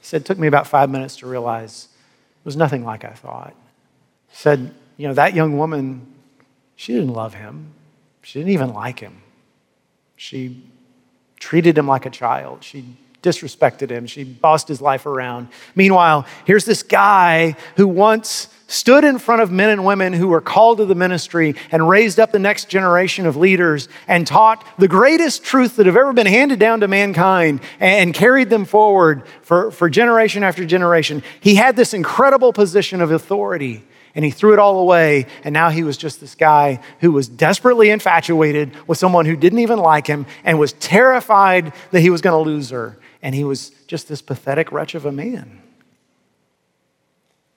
He 0.00 0.06
said, 0.06 0.22
It 0.22 0.24
took 0.24 0.38
me 0.38 0.48
about 0.48 0.66
five 0.66 0.90
minutes 0.90 1.16
to 1.18 1.28
realize 1.28 1.88
it 2.40 2.44
was 2.44 2.56
nothing 2.56 2.84
like 2.84 3.04
I 3.04 3.12
thought. 3.12 3.54
He 4.28 4.36
said, 4.36 4.74
You 4.96 5.06
know, 5.06 5.14
that 5.14 5.34
young 5.34 5.56
woman, 5.56 6.12
she 6.74 6.92
didn't 6.92 7.12
love 7.12 7.34
him, 7.34 7.72
she 8.22 8.40
didn't 8.40 8.52
even 8.52 8.74
like 8.74 8.98
him. 8.98 9.22
She 10.16 10.64
treated 11.38 11.78
him 11.78 11.86
like 11.86 12.04
a 12.04 12.10
child. 12.10 12.64
She 12.64 12.96
disrespected 13.24 13.90
him. 13.90 14.06
She 14.06 14.22
bossed 14.22 14.68
his 14.68 14.80
life 14.80 15.06
around. 15.06 15.48
Meanwhile, 15.74 16.26
here's 16.44 16.66
this 16.66 16.82
guy 16.82 17.56
who 17.76 17.88
once 17.88 18.48
stood 18.66 19.04
in 19.04 19.18
front 19.18 19.42
of 19.42 19.50
men 19.50 19.70
and 19.70 19.84
women 19.84 20.12
who 20.12 20.28
were 20.28 20.40
called 20.40 20.78
to 20.78 20.84
the 20.84 20.94
ministry 20.94 21.54
and 21.70 21.88
raised 21.88 22.20
up 22.20 22.32
the 22.32 22.38
next 22.38 22.68
generation 22.68 23.26
of 23.26 23.36
leaders 23.36 23.88
and 24.08 24.26
taught 24.26 24.66
the 24.78 24.88
greatest 24.88 25.42
truth 25.42 25.76
that 25.76 25.86
have 25.86 25.96
ever 25.96 26.12
been 26.12 26.26
handed 26.26 26.58
down 26.58 26.80
to 26.80 26.88
mankind 26.88 27.60
and 27.80 28.14
carried 28.14 28.50
them 28.50 28.64
forward 28.64 29.22
for, 29.42 29.70
for 29.70 29.88
generation 29.88 30.42
after 30.42 30.64
generation. 30.64 31.22
He 31.40 31.54
had 31.54 31.76
this 31.76 31.94
incredible 31.94 32.52
position 32.52 33.00
of 33.00 33.10
authority 33.10 33.84
and 34.14 34.24
he 34.24 34.30
threw 34.30 34.52
it 34.52 34.58
all 34.58 34.78
away. 34.78 35.26
And 35.42 35.52
now 35.52 35.70
he 35.70 35.82
was 35.82 35.96
just 35.96 36.20
this 36.20 36.34
guy 36.34 36.80
who 37.00 37.12
was 37.12 37.28
desperately 37.28 37.90
infatuated 37.90 38.72
with 38.86 38.98
someone 38.98 39.26
who 39.26 39.36
didn't 39.36 39.58
even 39.58 39.78
like 39.78 40.06
him 40.06 40.26
and 40.44 40.58
was 40.58 40.72
terrified 40.74 41.72
that 41.90 42.00
he 42.00 42.10
was 42.10 42.20
going 42.20 42.44
to 42.44 42.50
lose 42.50 42.70
her. 42.70 42.96
And 43.24 43.34
he 43.34 43.42
was 43.42 43.70
just 43.88 44.06
this 44.06 44.22
pathetic 44.22 44.70
wretch 44.70 44.94
of 44.94 45.06
a 45.06 45.10
man. 45.10 45.62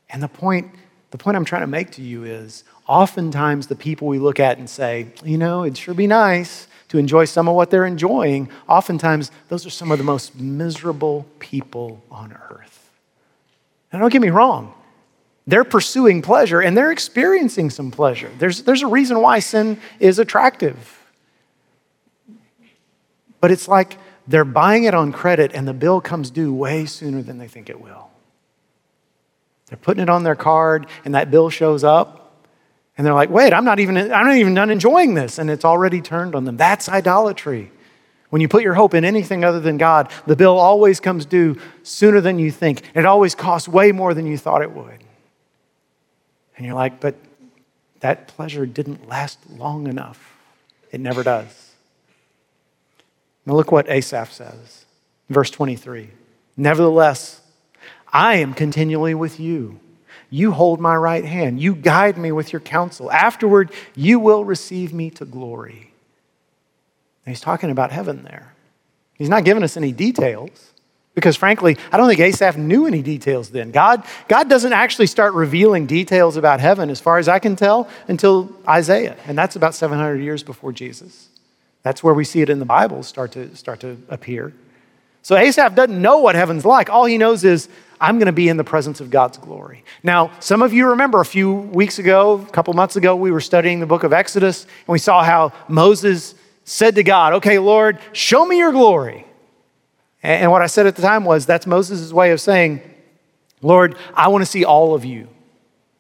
And 0.10 0.24
the 0.24 0.28
point 0.28 0.72
the 1.12 1.18
point 1.18 1.38
I'm 1.38 1.46
trying 1.46 1.62
to 1.62 1.68
make 1.68 1.92
to 1.92 2.02
you 2.02 2.26
is 2.26 2.64
oftentimes 2.86 3.68
the 3.68 3.76
people 3.76 4.08
we 4.08 4.20
look 4.20 4.40
at 4.40 4.58
and 4.58 4.70
say, 4.70 5.08
you 5.24 5.38
know, 5.38 5.64
it'd 5.64 5.78
sure 5.78 5.94
be 5.94 6.08
nice 6.08 6.68
to 6.90 6.98
enjoy 6.98 7.26
some 7.26 7.48
of 7.48 7.56
what 7.56 7.70
they're 7.70 7.86
enjoying, 7.86 8.50
oftentimes 8.68 9.32
those 9.48 9.66
are 9.66 9.70
some 9.70 9.92
of 9.92 9.98
the 9.98 10.04
most 10.04 10.40
miserable 10.40 11.26
people 11.40 12.04
on 12.12 12.34
earth. 12.50 12.90
Now, 13.92 14.00
don't 14.00 14.12
get 14.12 14.22
me 14.22 14.30
wrong, 14.30 14.74
they're 15.46 15.64
pursuing 15.64 16.22
pleasure 16.22 16.60
and 16.60 16.76
they're 16.76 16.92
experiencing 16.92 17.70
some 17.70 17.90
pleasure. 17.90 18.30
There's, 18.38 18.64
there's 18.64 18.82
a 18.82 18.88
reason 18.88 19.22
why 19.22 19.40
sin 19.40 19.80
is 20.00 20.20
attractive. 20.20 20.94
But 23.40 23.52
it's 23.52 23.68
like 23.68 23.98
they're 24.28 24.46
buying 24.46 24.84
it 24.84 24.94
on 24.94 25.12
credit 25.12 25.52
and 25.54 25.68
the 25.68 25.74
bill 25.74 26.02
comes 26.02 26.30
due 26.30 26.54
way 26.54 26.86
sooner 26.86 27.22
than 27.22 27.38
they 27.38 27.48
think 27.48 27.70
it 27.70 27.80
will. 27.80 28.10
They're 29.68 29.78
putting 29.78 30.04
it 30.04 30.10
on 30.10 30.24
their 30.24 30.36
card, 30.36 30.88
and 31.04 31.14
that 31.14 31.30
bill 31.30 31.50
shows 31.50 31.84
up, 31.84 32.46
and 32.98 33.06
they're 33.06 33.14
like, 33.14 33.30
wait, 33.30 33.54
I'm 33.54 33.66
not 33.66 33.80
even, 33.80 33.98
I'm 33.98 34.26
not 34.26 34.36
even 34.36 34.54
done 34.54 34.70
enjoying 34.70 35.14
this, 35.14 35.38
and 35.38 35.50
it's 35.50 35.66
already 35.66 36.02
turned 36.02 36.36
on 36.36 36.46
them. 36.46 36.58
That's 36.58 36.88
idolatry. 36.88 37.72
When 38.30 38.42
you 38.42 38.48
put 38.48 38.64
your 38.64 38.74
hope 38.74 38.94
in 38.94 39.06
anything 39.06 39.44
other 39.44 39.60
than 39.60 39.78
God, 39.78 40.12
the 40.26 40.36
bill 40.36 40.58
always 40.58 41.00
comes 41.00 41.26
due 41.26 41.58
sooner 41.84 42.22
than 42.22 42.40
you 42.40 42.52
think. 42.52 42.84
It 42.94 43.06
always 43.06 43.36
costs 43.36 43.68
way 43.68 43.92
more 43.92 44.14
than 44.14 44.26
you 44.26 44.38
thought 44.38 44.62
it 44.62 44.72
would. 44.72 45.00
And 46.58 46.66
you're 46.66 46.76
like, 46.76 47.00
but 47.00 47.16
that 48.00 48.28
pleasure 48.28 48.66
didn't 48.66 49.08
last 49.08 49.40
long 49.50 49.88
enough. 49.88 50.36
It 50.92 51.00
never 51.00 51.24
does. 51.24 51.67
Now 53.48 53.54
look 53.54 53.72
what 53.72 53.90
Asaph 53.90 54.34
says, 54.34 54.86
verse 55.30 55.50
23. 55.50 56.10
Nevertheless, 56.58 57.40
I 58.12 58.36
am 58.36 58.54
continually 58.54 59.16
with 59.16 59.40
you. 59.40 59.80
You 60.30 60.52
hold 60.52 60.82
my 60.82 60.98
right 60.98 61.24
hand. 61.24 61.62
You 61.62 61.74
guide 61.74 62.18
me 62.18 62.34
with 62.34 62.52
your 62.52 62.60
counsel. 62.60 63.10
Afterward, 63.10 63.72
you 63.96 64.20
will 64.20 64.44
receive 64.44 64.94
me 64.94 65.10
to 65.12 65.24
glory. 65.24 65.94
And 67.26 67.34
he's 67.34 67.40
talking 67.40 67.72
about 67.72 67.94
heaven 67.94 68.24
there. 68.24 68.54
He's 69.14 69.30
not 69.30 69.46
giving 69.46 69.64
us 69.64 69.78
any 69.78 69.94
details 69.94 70.74
because, 71.16 71.38
frankly, 71.38 71.78
I 71.90 71.96
don't 71.96 72.10
think 72.10 72.20
Asaph 72.20 72.58
knew 72.58 72.86
any 72.86 73.02
details 73.02 73.50
then. 73.50 73.72
God, 73.72 74.04
God 74.28 74.50
doesn't 74.50 74.74
actually 74.74 75.08
start 75.08 75.34
revealing 75.34 75.86
details 75.86 76.36
about 76.36 76.60
heaven, 76.60 76.90
as 76.90 77.00
far 77.00 77.18
as 77.18 77.30
I 77.30 77.40
can 77.40 77.56
tell, 77.56 77.88
until 78.10 78.52
Isaiah. 78.68 79.16
And 79.26 79.38
that's 79.38 79.56
about 79.56 79.74
700 79.74 80.18
years 80.18 80.44
before 80.44 80.74
Jesus. 80.74 81.30
That's 81.88 82.04
where 82.04 82.14
we 82.14 82.26
see 82.26 82.42
it 82.42 82.50
in 82.50 82.60
the 82.60 82.66
Bible 82.66 83.02
start 83.02 83.32
to, 83.32 83.56
start 83.56 83.80
to 83.80 83.98
appear. 84.10 84.52
So 85.22 85.38
Asaph 85.38 85.74
doesn't 85.74 86.02
know 86.02 86.18
what 86.18 86.36
heaven's 86.36 86.66
like. 86.66 86.90
All 86.90 87.06
he 87.06 87.18
knows 87.18 87.46
is 87.46 87.70
I'm 88.02 88.18
going 88.18 88.26
to 88.26 88.34
be 88.34 88.50
in 88.50 88.58
the 88.58 88.66
presence 88.66 89.00
of 89.00 89.10
God's 89.10 89.38
glory. 89.38 89.86
Now, 90.04 90.32
some 90.42 90.62
of 90.62 90.74
you 90.74 90.90
remember 90.90 91.22
a 91.22 91.26
few 91.26 91.54
weeks 91.54 91.98
ago, 91.98 92.46
a 92.46 92.52
couple 92.52 92.74
months 92.74 92.98
ago, 92.98 93.16
we 93.16 93.32
were 93.32 93.40
studying 93.40 93.80
the 93.80 93.86
book 93.86 94.04
of 94.04 94.12
Exodus, 94.12 94.64
and 94.64 94.90
we 94.90 95.00
saw 95.00 95.24
how 95.24 95.54
Moses 95.70 96.36
said 96.66 96.96
to 96.96 97.04
God, 97.04 97.32
Okay, 97.36 97.58
Lord, 97.58 98.00
show 98.12 98.46
me 98.46 98.58
your 98.58 98.74
glory. 98.74 99.26
And 100.22 100.52
what 100.52 100.62
I 100.62 100.68
said 100.68 100.88
at 100.88 100.98
the 100.98 101.02
time 101.02 101.24
was 101.24 101.46
that's 101.46 101.66
Moses' 101.66 102.12
way 102.12 102.32
of 102.32 102.42
saying, 102.42 102.82
Lord, 103.62 103.96
I 104.14 104.28
want 104.28 104.42
to 104.42 104.46
see 104.46 104.66
all 104.66 104.94
of 104.94 105.06
you. 105.06 105.30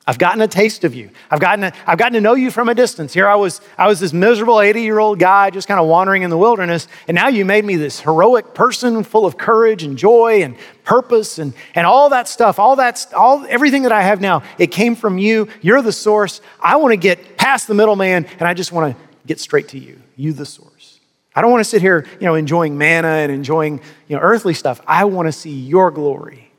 I've 0.09 0.17
gotten 0.17 0.41
a 0.41 0.47
taste 0.47 0.85
of 0.85 0.95
you. 0.95 1.09
I've 1.29 1.41
gotten, 1.41 1.65
a, 1.65 1.73
I've 1.85 1.97
gotten 1.97 2.13
to 2.13 2.21
know 2.21 2.33
you 2.33 2.49
from 2.49 2.69
a 2.69 2.73
distance. 2.73 3.13
Here 3.13 3.27
I 3.27 3.35
was, 3.35 3.59
I 3.77 3.87
was 3.87 3.99
this 3.99 4.13
miserable 4.13 4.61
80 4.61 4.81
year 4.81 4.99
old 4.99 5.19
guy 5.19 5.49
just 5.49 5.67
kind 5.67 5.81
of 5.81 5.87
wandering 5.87 6.23
in 6.23 6.29
the 6.29 6.37
wilderness, 6.37 6.87
and 7.09 7.15
now 7.15 7.27
you 7.27 7.43
made 7.43 7.65
me 7.65 7.75
this 7.75 7.99
heroic 7.99 8.53
person 8.53 9.03
full 9.03 9.25
of 9.25 9.37
courage 9.37 9.83
and 9.83 9.97
joy 9.97 10.43
and 10.43 10.55
purpose 10.85 11.39
and, 11.39 11.53
and 11.75 11.85
all 11.85 12.09
that 12.11 12.29
stuff, 12.29 12.57
all 12.57 12.77
that, 12.77 13.05
all, 13.13 13.45
everything 13.49 13.83
that 13.83 13.91
I 13.91 14.01
have 14.01 14.21
now, 14.21 14.43
it 14.57 14.67
came 14.67 14.95
from 14.95 15.17
you. 15.17 15.49
You're 15.61 15.81
the 15.81 15.91
source. 15.91 16.39
I 16.61 16.77
want 16.77 16.93
to 16.93 16.97
get 16.97 17.35
past 17.35 17.67
the 17.67 17.73
middleman, 17.73 18.27
and 18.39 18.43
I 18.43 18.53
just 18.53 18.71
want 18.71 18.95
to 18.95 19.03
get 19.25 19.41
straight 19.41 19.67
to 19.69 19.77
you. 19.77 20.01
You, 20.15 20.31
the 20.31 20.45
source. 20.45 21.01
I 21.35 21.41
don't 21.41 21.51
want 21.51 21.59
to 21.59 21.69
sit 21.69 21.81
here, 21.81 22.07
you 22.13 22.25
know, 22.25 22.35
enjoying 22.35 22.77
manna 22.77 23.09
and 23.09 23.31
enjoying, 23.31 23.81
you 24.07 24.15
know, 24.15 24.21
earthly 24.21 24.53
stuff. 24.53 24.79
I 24.87 25.03
want 25.03 25.27
to 25.27 25.33
see 25.33 25.51
your 25.51 25.91
glory. 25.91 26.49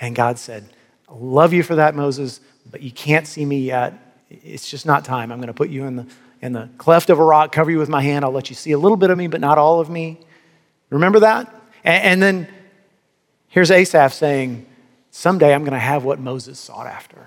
And 0.00 0.16
God 0.16 0.38
said, 0.40 0.68
love 1.08 1.52
you 1.52 1.62
for 1.62 1.76
that, 1.76 1.94
Moses 1.94 2.40
but 2.70 2.82
you 2.82 2.90
can't 2.90 3.26
see 3.26 3.44
me 3.44 3.60
yet. 3.60 3.94
It's 4.30 4.70
just 4.70 4.86
not 4.86 5.04
time. 5.04 5.32
I'm 5.32 5.38
going 5.38 5.48
to 5.48 5.54
put 5.54 5.70
you 5.70 5.84
in 5.84 5.96
the, 5.96 6.06
in 6.42 6.52
the 6.52 6.68
cleft 6.78 7.10
of 7.10 7.18
a 7.18 7.24
rock, 7.24 7.52
cover 7.52 7.70
you 7.70 7.78
with 7.78 7.88
my 7.88 8.02
hand. 8.02 8.24
I'll 8.24 8.30
let 8.30 8.50
you 8.50 8.56
see 8.56 8.72
a 8.72 8.78
little 8.78 8.96
bit 8.96 9.10
of 9.10 9.18
me, 9.18 9.26
but 9.26 9.40
not 9.40 9.58
all 9.58 9.80
of 9.80 9.88
me. 9.88 10.20
Remember 10.90 11.20
that? 11.20 11.54
And, 11.84 12.04
and 12.04 12.22
then 12.22 12.48
here's 13.48 13.70
Asaph 13.70 14.12
saying, 14.12 14.66
Someday 15.10 15.54
I'm 15.54 15.62
going 15.62 15.72
to 15.72 15.78
have 15.78 16.04
what 16.04 16.20
Moses 16.20 16.58
sought 16.58 16.86
after. 16.86 17.26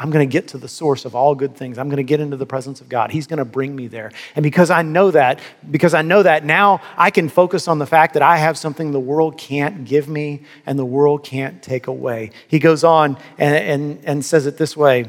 I'm 0.00 0.10
going 0.10 0.26
to 0.26 0.32
get 0.32 0.48
to 0.48 0.58
the 0.58 0.68
source 0.68 1.04
of 1.04 1.16
all 1.16 1.34
good 1.34 1.56
things. 1.56 1.76
I'm 1.76 1.88
going 1.88 1.96
to 1.96 2.04
get 2.04 2.20
into 2.20 2.36
the 2.36 2.46
presence 2.46 2.80
of 2.80 2.88
God. 2.88 3.10
He's 3.10 3.26
going 3.26 3.38
to 3.38 3.44
bring 3.44 3.74
me 3.74 3.88
there. 3.88 4.12
And 4.36 4.44
because 4.44 4.70
I 4.70 4.82
know 4.82 5.10
that, 5.10 5.40
because 5.68 5.92
I 5.92 6.02
know 6.02 6.22
that, 6.22 6.44
now 6.44 6.80
I 6.96 7.10
can 7.10 7.28
focus 7.28 7.66
on 7.66 7.80
the 7.80 7.86
fact 7.86 8.14
that 8.14 8.22
I 8.22 8.36
have 8.36 8.56
something 8.56 8.92
the 8.92 9.00
world 9.00 9.36
can't 9.36 9.84
give 9.84 10.08
me 10.08 10.44
and 10.66 10.78
the 10.78 10.84
world 10.84 11.24
can't 11.24 11.60
take 11.64 11.88
away. 11.88 12.30
He 12.46 12.60
goes 12.60 12.84
on 12.84 13.18
and, 13.38 13.56
and, 13.56 14.04
and 14.04 14.24
says 14.24 14.46
it 14.46 14.56
this 14.56 14.76
way 14.76 15.06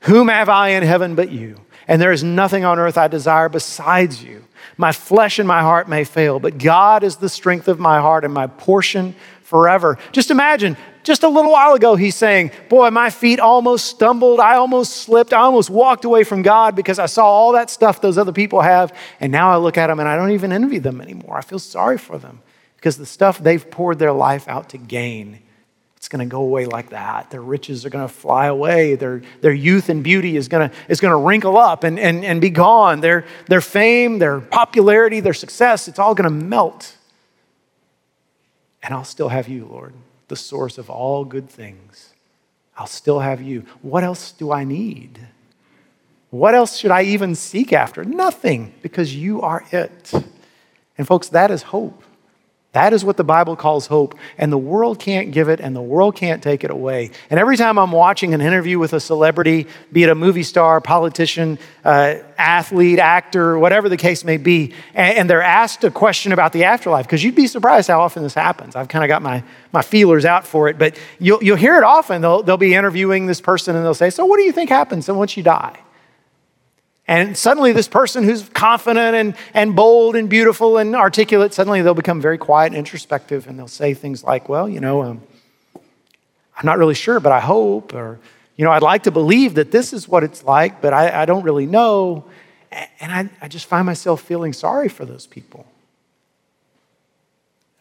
Whom 0.00 0.28
have 0.28 0.50
I 0.50 0.70
in 0.70 0.82
heaven 0.82 1.14
but 1.14 1.32
you? 1.32 1.60
And 1.86 2.02
there 2.02 2.12
is 2.12 2.22
nothing 2.22 2.66
on 2.66 2.78
earth 2.78 2.98
I 2.98 3.08
desire 3.08 3.48
besides 3.48 4.22
you. 4.22 4.44
My 4.76 4.92
flesh 4.92 5.38
and 5.38 5.48
my 5.48 5.62
heart 5.62 5.88
may 5.88 6.04
fail, 6.04 6.38
but 6.38 6.58
God 6.58 7.02
is 7.02 7.16
the 7.16 7.30
strength 7.30 7.66
of 7.66 7.80
my 7.80 7.98
heart 8.00 8.24
and 8.24 8.34
my 8.34 8.46
portion 8.46 9.16
forever. 9.42 9.98
Just 10.12 10.30
imagine 10.30 10.76
just 11.08 11.22
a 11.24 11.28
little 11.28 11.50
while 11.50 11.72
ago, 11.72 11.96
he's 11.96 12.14
saying, 12.14 12.52
Boy, 12.68 12.90
my 12.90 13.08
feet 13.08 13.40
almost 13.40 13.86
stumbled. 13.86 14.38
I 14.38 14.56
almost 14.56 14.98
slipped. 14.98 15.32
I 15.32 15.40
almost 15.40 15.70
walked 15.70 16.04
away 16.04 16.22
from 16.22 16.42
God 16.42 16.76
because 16.76 16.98
I 16.98 17.06
saw 17.06 17.24
all 17.24 17.52
that 17.52 17.70
stuff 17.70 18.00
those 18.00 18.18
other 18.18 18.30
people 18.30 18.60
have. 18.60 18.94
And 19.18 19.32
now 19.32 19.50
I 19.50 19.56
look 19.56 19.78
at 19.78 19.86
them 19.86 19.98
and 19.98 20.08
I 20.08 20.14
don't 20.14 20.32
even 20.32 20.52
envy 20.52 20.78
them 20.78 21.00
anymore. 21.00 21.36
I 21.36 21.40
feel 21.40 21.58
sorry 21.58 21.96
for 21.96 22.18
them 22.18 22.42
because 22.76 22.98
the 22.98 23.06
stuff 23.06 23.38
they've 23.38 23.68
poured 23.68 23.98
their 23.98 24.12
life 24.12 24.46
out 24.48 24.68
to 24.68 24.78
gain, 24.78 25.40
it's 25.96 26.08
going 26.08 26.20
to 26.20 26.30
go 26.30 26.42
away 26.42 26.66
like 26.66 26.90
that. 26.90 27.30
Their 27.30 27.42
riches 27.42 27.86
are 27.86 27.90
going 27.90 28.06
to 28.06 28.12
fly 28.12 28.46
away. 28.46 28.94
Their, 28.94 29.22
their 29.40 29.54
youth 29.54 29.88
and 29.88 30.04
beauty 30.04 30.36
is 30.36 30.46
going 30.46 30.68
to, 30.68 30.76
is 30.88 31.00
going 31.00 31.12
to 31.12 31.26
wrinkle 31.26 31.56
up 31.56 31.84
and, 31.84 31.98
and, 31.98 32.22
and 32.22 32.38
be 32.38 32.50
gone. 32.50 33.00
Their, 33.00 33.24
their 33.46 33.62
fame, 33.62 34.18
their 34.18 34.40
popularity, 34.40 35.20
their 35.20 35.32
success, 35.34 35.88
it's 35.88 35.98
all 35.98 36.14
going 36.14 36.30
to 36.30 36.46
melt. 36.46 36.94
And 38.82 38.92
I'll 38.92 39.04
still 39.04 39.30
have 39.30 39.48
you, 39.48 39.64
Lord 39.64 39.94
the 40.28 40.36
source 40.36 40.78
of 40.78 40.88
all 40.88 41.24
good 41.24 41.48
things. 41.48 42.14
I'll 42.76 42.86
still 42.86 43.20
have 43.20 43.42
you. 43.42 43.64
What 43.82 44.04
else 44.04 44.32
do 44.32 44.52
I 44.52 44.64
need? 44.64 45.18
What 46.30 46.54
else 46.54 46.76
should 46.76 46.90
I 46.90 47.02
even 47.02 47.34
seek 47.34 47.72
after? 47.72 48.04
Nothing, 48.04 48.74
because 48.82 49.14
you 49.14 49.42
are 49.42 49.64
it. 49.72 50.12
And, 50.96 51.06
folks, 51.06 51.28
that 51.28 51.50
is 51.50 51.62
hope. 51.62 52.02
That 52.78 52.92
is 52.92 53.04
what 53.04 53.16
the 53.16 53.24
Bible 53.24 53.56
calls 53.56 53.88
hope, 53.88 54.14
and 54.38 54.52
the 54.52 54.56
world 54.56 55.00
can't 55.00 55.32
give 55.32 55.48
it, 55.48 55.58
and 55.58 55.74
the 55.74 55.82
world 55.82 56.14
can't 56.14 56.40
take 56.40 56.62
it 56.62 56.70
away. 56.70 57.10
And 57.28 57.40
every 57.40 57.56
time 57.56 57.76
I'm 57.76 57.90
watching 57.90 58.34
an 58.34 58.40
interview 58.40 58.78
with 58.78 58.92
a 58.92 59.00
celebrity, 59.00 59.66
be 59.90 60.04
it 60.04 60.08
a 60.08 60.14
movie 60.14 60.44
star, 60.44 60.80
politician, 60.80 61.58
uh, 61.84 62.18
athlete, 62.38 63.00
actor, 63.00 63.58
whatever 63.58 63.88
the 63.88 63.96
case 63.96 64.22
may 64.22 64.36
be, 64.36 64.74
and, 64.94 65.18
and 65.18 65.28
they're 65.28 65.42
asked 65.42 65.82
a 65.82 65.90
question 65.90 66.30
about 66.30 66.52
the 66.52 66.62
afterlife, 66.62 67.04
because 67.04 67.24
you'd 67.24 67.34
be 67.34 67.48
surprised 67.48 67.88
how 67.88 68.00
often 68.00 68.22
this 68.22 68.34
happens. 68.34 68.76
I've 68.76 68.86
kind 68.86 69.02
of 69.02 69.08
got 69.08 69.22
my, 69.22 69.42
my 69.72 69.82
feelers 69.82 70.24
out 70.24 70.46
for 70.46 70.68
it, 70.68 70.78
but 70.78 70.96
you'll, 71.18 71.42
you'll 71.42 71.56
hear 71.56 71.78
it 71.78 71.82
often. 71.82 72.22
They'll, 72.22 72.44
they'll 72.44 72.56
be 72.58 72.76
interviewing 72.76 73.26
this 73.26 73.40
person, 73.40 73.74
and 73.74 73.84
they'll 73.84 73.92
say, 73.92 74.10
So, 74.10 74.24
what 74.24 74.36
do 74.36 74.44
you 74.44 74.52
think 74.52 74.70
happens 74.70 75.08
once 75.08 75.36
you 75.36 75.42
die? 75.42 75.80
And 77.08 77.36
suddenly, 77.38 77.72
this 77.72 77.88
person 77.88 78.22
who's 78.22 78.46
confident 78.50 79.16
and, 79.16 79.34
and 79.54 79.74
bold 79.74 80.14
and 80.14 80.28
beautiful 80.28 80.76
and 80.76 80.94
articulate, 80.94 81.54
suddenly 81.54 81.80
they'll 81.80 81.94
become 81.94 82.20
very 82.20 82.36
quiet 82.36 82.66
and 82.66 82.76
introspective 82.76 83.46
and 83.46 83.58
they'll 83.58 83.66
say 83.66 83.94
things 83.94 84.22
like, 84.22 84.48
Well, 84.48 84.68
you 84.68 84.78
know, 84.78 85.02
um, 85.02 85.22
I'm 86.58 86.66
not 86.66 86.76
really 86.76 86.94
sure, 86.94 87.18
but 87.18 87.32
I 87.32 87.40
hope, 87.40 87.94
or, 87.94 88.18
you 88.56 88.64
know, 88.64 88.72
I'd 88.72 88.82
like 88.82 89.04
to 89.04 89.10
believe 89.10 89.54
that 89.54 89.70
this 89.70 89.92
is 89.92 90.06
what 90.06 90.22
it's 90.22 90.44
like, 90.44 90.82
but 90.82 90.92
I, 90.92 91.22
I 91.22 91.24
don't 91.24 91.44
really 91.44 91.66
know. 91.66 92.24
And 93.00 93.10
I, 93.12 93.30
I, 93.40 93.48
just 93.48 93.64
find 93.64 93.86
myself 93.86 94.20
feeling 94.20 94.52
sorry 94.52 94.90
for 94.90 95.06
those 95.06 95.26
people. 95.26 95.66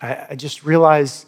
I, 0.01 0.27
I 0.29 0.35
just 0.35 0.63
realize 0.63 1.25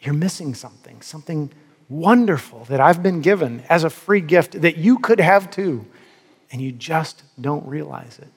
you're 0.00 0.14
missing 0.14 0.54
something, 0.54 1.02
something 1.02 1.50
wonderful 1.90 2.64
that 2.66 2.80
I've 2.80 3.02
been 3.02 3.20
given 3.20 3.62
as 3.68 3.84
a 3.84 3.90
free 3.90 4.22
gift 4.22 4.62
that 4.62 4.78
you 4.78 4.98
could 5.00 5.20
have 5.20 5.50
too, 5.50 5.84
and 6.50 6.60
you 6.60 6.72
just 6.72 7.22
don't 7.40 7.66
realize 7.66 8.18
it. 8.20 8.28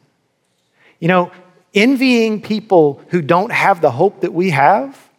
You 0.99 1.07
know, 1.07 1.31
envying 1.73 2.41
people 2.41 3.01
who 3.09 3.21
don't 3.21 3.51
have 3.51 3.81
the 3.81 3.91
hope 3.91 4.21
that 4.21 4.33
we 4.33 4.51
have, 4.51 5.09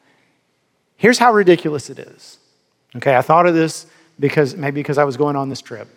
here's 0.96 1.18
how 1.18 1.32
ridiculous 1.32 1.90
it 1.90 1.98
is. 1.98 2.38
Okay, 2.96 3.16
I 3.16 3.22
thought 3.22 3.46
of 3.46 3.54
this 3.54 3.86
because 4.20 4.54
maybe 4.54 4.80
because 4.80 4.98
I 4.98 5.04
was 5.04 5.16
going 5.16 5.36
on 5.36 5.48
this 5.48 5.60
trip. 5.60 5.88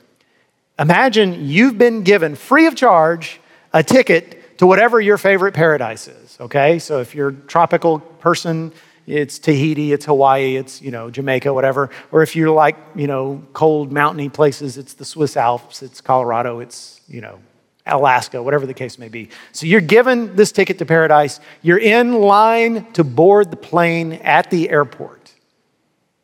Imagine 0.80 1.48
you've 1.48 1.78
been 1.78 2.04
given 2.04 2.36
free 2.36 2.66
of 2.68 2.76
charge 2.76 3.40
a 3.74 3.84
ticket 3.84 4.58
to 4.58 4.66
whatever 4.66 5.00
your 5.00 5.18
favorite 5.18 5.54
paradise 5.54 6.08
is. 6.08 6.38
Okay, 6.40 6.80
so 6.80 7.00
if 7.00 7.14
you're 7.14 7.30
a 7.30 7.34
tropical 7.34 8.00
person, 8.00 8.72
it's 9.08 9.39
Tahiti, 9.39 9.93
it's 9.93 10.06
Hawaii, 10.06 10.58
it's 10.58 10.82
you 10.82 10.91
know 10.91 11.10
Jamaica, 11.10 11.54
whatever. 11.54 11.89
Or 12.12 12.22
if 12.22 12.36
you're 12.36 12.52
like 12.52 12.78
you 12.96 13.08
know 13.08 13.43
cold 13.54 13.91
mountainy 13.91 14.30
places, 14.30 14.78
it's 14.78 14.93
the 14.93 15.06
Swiss 15.06 15.36
Alps, 15.36 15.82
it's 15.82 16.02
Colorado, 16.02 16.60
it's 16.60 17.02
you 17.08 17.22
know 17.22 17.39
Alaska, 17.88 18.43
whatever 18.43 18.65
the 18.65 18.74
case 18.74 19.00
may 19.00 19.08
be. 19.08 19.30
So 19.54 19.65
you're 19.65 19.82
given 19.82 20.36
this 20.36 20.52
ticket 20.52 20.78
to 20.80 20.86
paradise. 20.86 21.39
You're 21.62 21.80
in 21.80 22.13
line 22.22 22.91
to 22.93 23.04
board 23.04 23.50
the 23.50 23.58
plane 23.58 24.13
at 24.13 24.52
the 24.52 24.70
airport 24.70 25.34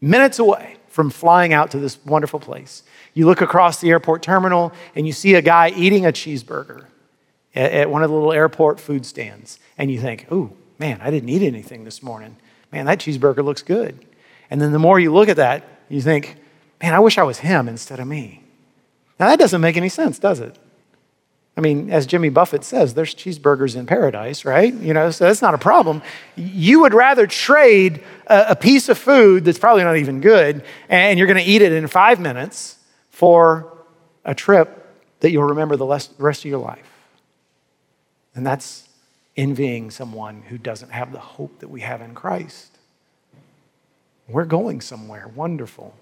minutes 0.04 0.38
away 0.38 0.76
from 0.90 1.10
flying 1.10 1.54
out 1.54 1.72
to 1.72 1.80
this 1.80 1.98
wonderful 2.06 2.40
place. 2.40 2.84
You 3.14 3.26
look 3.26 3.42
across 3.42 3.80
the 3.80 3.90
airport 3.90 4.22
terminal 4.22 4.74
and 4.96 5.08
you 5.08 5.14
see 5.14 5.36
a 5.36 5.42
guy 5.42 5.70
eating 5.70 6.06
a 6.06 6.12
cheeseburger 6.12 6.86
at, 7.56 7.90
one 7.90 8.04
of 8.04 8.10
the 8.10 8.16
little 8.16 8.34
airport 8.34 8.80
food 8.80 9.06
stands. 9.06 9.60
And 9.78 9.90
you 9.90 10.00
think, 10.00 10.32
ooh, 10.32 10.52
man, 10.78 11.00
I 11.02 11.10
didn't 11.10 11.30
eat 11.30 11.42
anything 11.42 11.84
this 11.84 12.04
morning. 12.04 12.36
Man, 12.74 12.86
that 12.88 13.00
cheeseburger 13.00 13.44
looks 13.44 13.62
good. 13.62 14.06
And 14.50 14.60
then 14.60 14.72
the 14.72 14.80
more 14.80 15.00
you 15.00 15.14
look 15.14 15.30
at 15.30 15.38
that, 15.38 15.64
you 15.90 16.02
think, 16.02 16.38
man, 16.82 16.94
I 16.94 17.00
wish 17.00 17.18
I 17.18 17.24
was 17.24 17.40
him 17.40 17.70
instead 17.70 18.00
of 18.00 18.08
me. 18.08 18.44
Now, 19.20 19.28
that 19.28 19.40
doesn't 19.40 19.62
make 19.62 19.78
any 19.78 19.90
sense, 19.90 20.20
does 20.20 20.40
it? 20.40 20.58
I 21.56 21.62
mean, 21.62 21.92
as 21.92 22.08
Jimmy 22.08 22.30
Buffett 22.30 22.64
says, 22.64 22.96
there's 22.96 23.14
cheeseburgers 23.14 23.76
in 23.76 23.86
paradise, 23.86 24.44
right? 24.44 24.74
You 24.74 24.92
know, 24.94 25.12
so 25.12 25.26
that's 25.26 25.42
not 25.42 25.54
a 25.54 25.60
problem. 25.60 26.02
You 26.36 26.82
would 26.82 26.96
rather 26.96 27.28
trade 27.28 28.04
a, 28.26 28.46
a 28.50 28.56
piece 28.56 28.90
of 28.90 28.98
food 28.98 29.46
that's 29.46 29.60
probably 29.60 29.84
not 29.84 29.98
even 29.98 30.20
good, 30.20 30.64
and 30.90 31.20
you're 31.20 31.28
going 31.28 31.44
to 31.44 31.50
eat 31.50 31.62
it 31.62 31.72
in 31.72 31.86
five 31.88 32.20
minutes 32.20 32.80
for 33.12 33.72
a 34.26 34.34
trip 34.34 34.80
that 35.20 35.32
you'll 35.32 35.44
remember 35.44 35.76
the 35.76 35.86
rest 35.86 36.40
of 36.40 36.46
your 36.46 36.60
life. 36.60 36.90
And 38.34 38.44
that's 38.46 38.83
envying 39.36 39.90
someone 39.90 40.44
who 40.50 40.58
doesn't 40.58 40.92
have 40.92 41.12
the 41.12 41.20
hope 41.20 41.60
that 41.60 41.70
we 41.70 41.82
have 41.82 42.02
in 42.02 42.14
Christ. 42.14 42.78
We're 44.28 44.46
going 44.46 44.82
somewhere 44.82 45.28
wonderful. 45.28 45.96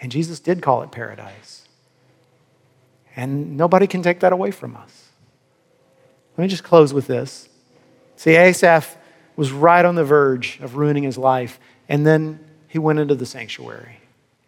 And 0.00 0.12
Jesus 0.12 0.38
did 0.38 0.62
call 0.62 0.82
it 0.82 0.92
paradise. 0.92 1.66
And 3.16 3.56
nobody 3.56 3.86
can 3.86 4.02
take 4.02 4.20
that 4.20 4.32
away 4.32 4.50
from 4.50 4.76
us. 4.76 5.08
Let 6.36 6.42
me 6.42 6.48
just 6.48 6.62
close 6.62 6.94
with 6.94 7.08
this. 7.08 7.48
See, 8.16 8.36
Asaph 8.36 8.96
was 9.34 9.50
right 9.50 9.84
on 9.84 9.96
the 9.96 10.04
verge 10.04 10.60
of 10.60 10.76
ruining 10.76 11.02
his 11.02 11.18
life, 11.18 11.58
and 11.88 12.06
then 12.06 12.38
he 12.68 12.78
went 12.78 12.98
into 12.98 13.14
the 13.14 13.26
sanctuary. 13.26 14.00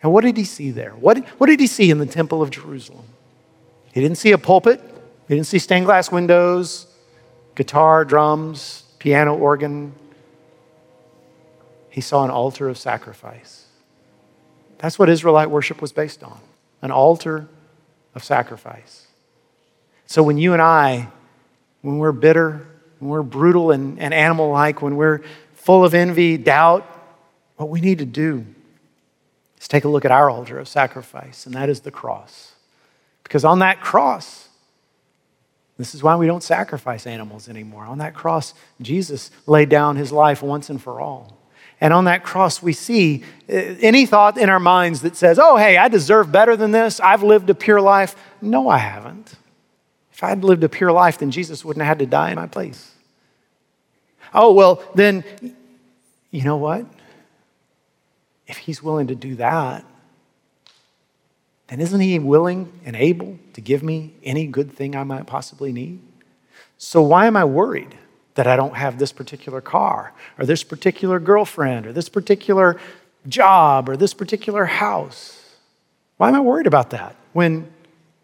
And 0.03 0.13
what 0.13 0.23
did 0.23 0.37
he 0.37 0.45
see 0.45 0.71
there? 0.71 0.93
What, 0.93 1.19
what 1.39 1.49
did 1.49 1.61
he 1.61 1.67
see 1.67 1.91
in 1.91 1.99
the 1.99 2.07
temple 2.07 2.43
of 2.43 2.51
Jerusalem? 2.51 3.07
He 3.93 4.01
didn't 4.01 4.19
see 4.19 4.33
a 4.33 4.39
pulpit, 4.39 4.81
he 5.27 5.35
didn't 5.35 5.47
see 5.47 5.59
stained 5.59 5.87
glass 5.87 6.13
windows, 6.13 6.87
guitar, 7.55 8.05
drums, 8.05 8.85
piano, 8.99 9.35
organ. 9.37 9.93
He 11.91 12.01
saw 12.01 12.25
an 12.25 12.31
altar 12.31 12.69
of 12.69 12.79
sacrifice. 12.79 13.67
That's 14.79 14.99
what 14.99 15.09
Israelite 15.09 15.51
worship 15.51 15.83
was 15.83 15.93
based 15.93 16.23
on 16.23 16.41
an 16.83 16.91
altar 16.91 17.49
of 18.15 18.25
sacrifice. 18.25 19.07
So 20.07 20.23
when 20.23 20.39
you 20.39 20.53
and 20.53 20.63
I, 20.63 21.09
when 21.83 21.99
we're 21.99 22.13
bitter, 22.13 22.67
when 22.99 23.11
we're 23.11 23.23
brutal 23.23 23.71
and, 23.71 23.99
and 24.01 24.13
animal 24.15 24.51
like, 24.51 24.83
when 24.83 24.97
we're 24.97 25.21
full 25.55 25.85
of 25.85 25.95
envy, 25.95 26.37
doubt, 26.37 26.87
what 27.57 27.69
we 27.69 27.81
need 27.81 27.99
to 27.99 28.07
do 28.07 28.47
is 29.61 29.69
take 29.69 29.85
a 29.85 29.89
look 29.89 30.05
at 30.05 30.11
our 30.11 30.31
altar 30.31 30.59
of 30.59 30.67
sacrifice, 30.67 31.47
and 31.47 31.55
that 31.55 31.69
is 31.69 31.81
the 31.81 31.91
cross. 31.91 32.55
Because 33.23 33.45
on 33.45 33.59
that 33.61 33.81
cross, 33.81 34.40
this 35.81 35.95
is 35.95 36.03
why 36.03 36.17
we 36.17 36.27
don't 36.27 36.43
sacrifice 36.43 37.07
animals 37.07 37.49
anymore. 37.49 37.85
On 37.85 37.99
that 37.99 38.15
cross, 38.15 38.55
Jesus 38.81 39.31
laid 39.47 39.69
down 39.69 39.97
his 39.97 40.13
life 40.13 40.43
once 40.43 40.71
and 40.71 40.81
for 40.81 41.01
all. 41.01 41.39
And 41.81 41.95
on 41.95 42.05
that 42.05 42.23
cross, 42.23 42.63
we 42.63 42.75
see 42.75 43.25
uh, 43.49 43.55
any 43.81 44.05
thought 44.05 44.37
in 44.37 44.51
our 44.51 44.61
minds 44.61 45.01
that 45.03 45.17
says, 45.17 45.39
oh, 45.39 45.57
hey, 45.57 45.79
I 45.79 45.89
deserve 45.89 46.31
better 46.31 46.55
than 46.57 46.73
this. 46.73 47.01
I've 47.01 47.23
lived 47.23 47.49
a 47.49 47.55
pure 47.55 47.81
life. 47.81 48.15
No, 48.43 48.69
I 48.69 48.79
haven't. 48.79 49.35
If 50.13 50.23
I'd 50.23 50.45
lived 50.45 50.63
a 50.63 50.69
pure 50.69 50.93
life, 50.93 51.19
then 51.19 51.31
Jesus 51.31 51.65
wouldn't 51.65 51.83
have 51.83 51.97
had 51.97 51.99
to 52.01 52.07
die 52.07 52.31
in 52.31 52.37
my 52.37 52.47
place. 52.47 52.93
Oh, 54.35 54.53
well, 54.53 54.83
then, 54.95 55.25
you 56.31 56.43
know 56.43 56.59
what? 56.59 56.85
If 58.47 58.59
he's 58.59 58.83
willing 58.83 59.07
to 59.07 59.15
do 59.15 59.37
that, 59.37 59.85
then 61.71 61.81
isn't 61.81 62.01
he 62.01 62.19
willing 62.19 62.73
and 62.85 62.97
able 62.97 63.39
to 63.55 63.61
give 63.61 63.83
me 63.83 64.15
any 64.23 64.47
good 64.47 64.73
thing 64.73 64.95
I 64.95 65.05
might 65.05 65.27
possibly 65.27 65.73
need? 65.73 66.01
So 66.77 67.01
why 67.01 67.27
am 67.27 67.37
I 67.37 67.45
worried? 67.45 67.97
that 68.35 68.47
I 68.47 68.57
don't 68.57 68.75
have 68.75 68.99
this 68.99 69.13
particular 69.13 69.61
car 69.61 70.13
or 70.39 70.47
this 70.47 70.63
particular 70.63 71.19
girlfriend 71.19 71.87
or 71.87 71.93
this 71.93 72.09
particular 72.09 72.81
job 73.29 73.89
or 73.89 73.97
this 73.97 74.15
particular 74.15 74.65
house. 74.65 75.57
Why 76.17 76.29
am 76.29 76.35
I 76.35 76.41
worried 76.41 76.67
about 76.67 76.91
that 76.91 77.17
when 77.33 77.71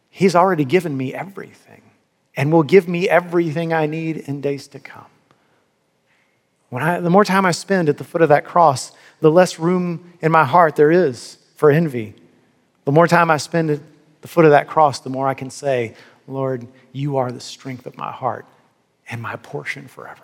He's 0.09 0.35
already 0.35 0.65
given 0.65 0.97
me 0.97 1.13
everything 1.13 1.83
and 2.35 2.51
will 2.51 2.63
give 2.63 2.89
me 2.89 3.07
everything 3.07 3.75
I 3.75 3.85
need 3.85 4.17
in 4.17 4.41
days 4.41 4.67
to 4.69 4.79
come? 4.79 5.05
When 6.71 6.83
I, 6.83 7.01
the 7.01 7.11
more 7.11 7.25
time 7.25 7.45
I 7.45 7.51
spend 7.51 7.91
at 7.91 7.99
the 7.99 8.05
foot 8.05 8.23
of 8.23 8.31
that 8.31 8.47
cross, 8.47 8.93
the 9.21 9.31
less 9.31 9.59
room 9.59 10.15
in 10.23 10.33
my 10.33 10.45
heart 10.45 10.77
there 10.77 10.91
is 10.91 11.37
for 11.57 11.71
envy. 11.71 12.15
The 12.87 12.93
more 12.93 13.09
time 13.09 13.33
I 13.33 13.37
spend 13.37 13.71
at 13.71 13.81
the 14.23 14.29
foot 14.29 14.45
of 14.45 14.53
that 14.53 14.69
cross, 14.69 15.01
the 15.01 15.11
more 15.11 15.27
I 15.27 15.35
can 15.35 15.51
say, 15.51 15.95
Lord, 16.29 16.67
you 16.93 17.17
are 17.17 17.33
the 17.33 17.41
strength 17.41 17.85
of 17.85 17.97
my 17.97 18.13
heart 18.13 18.47
and 19.11 19.21
my 19.21 19.35
portion 19.37 19.89
forever. 19.89 20.23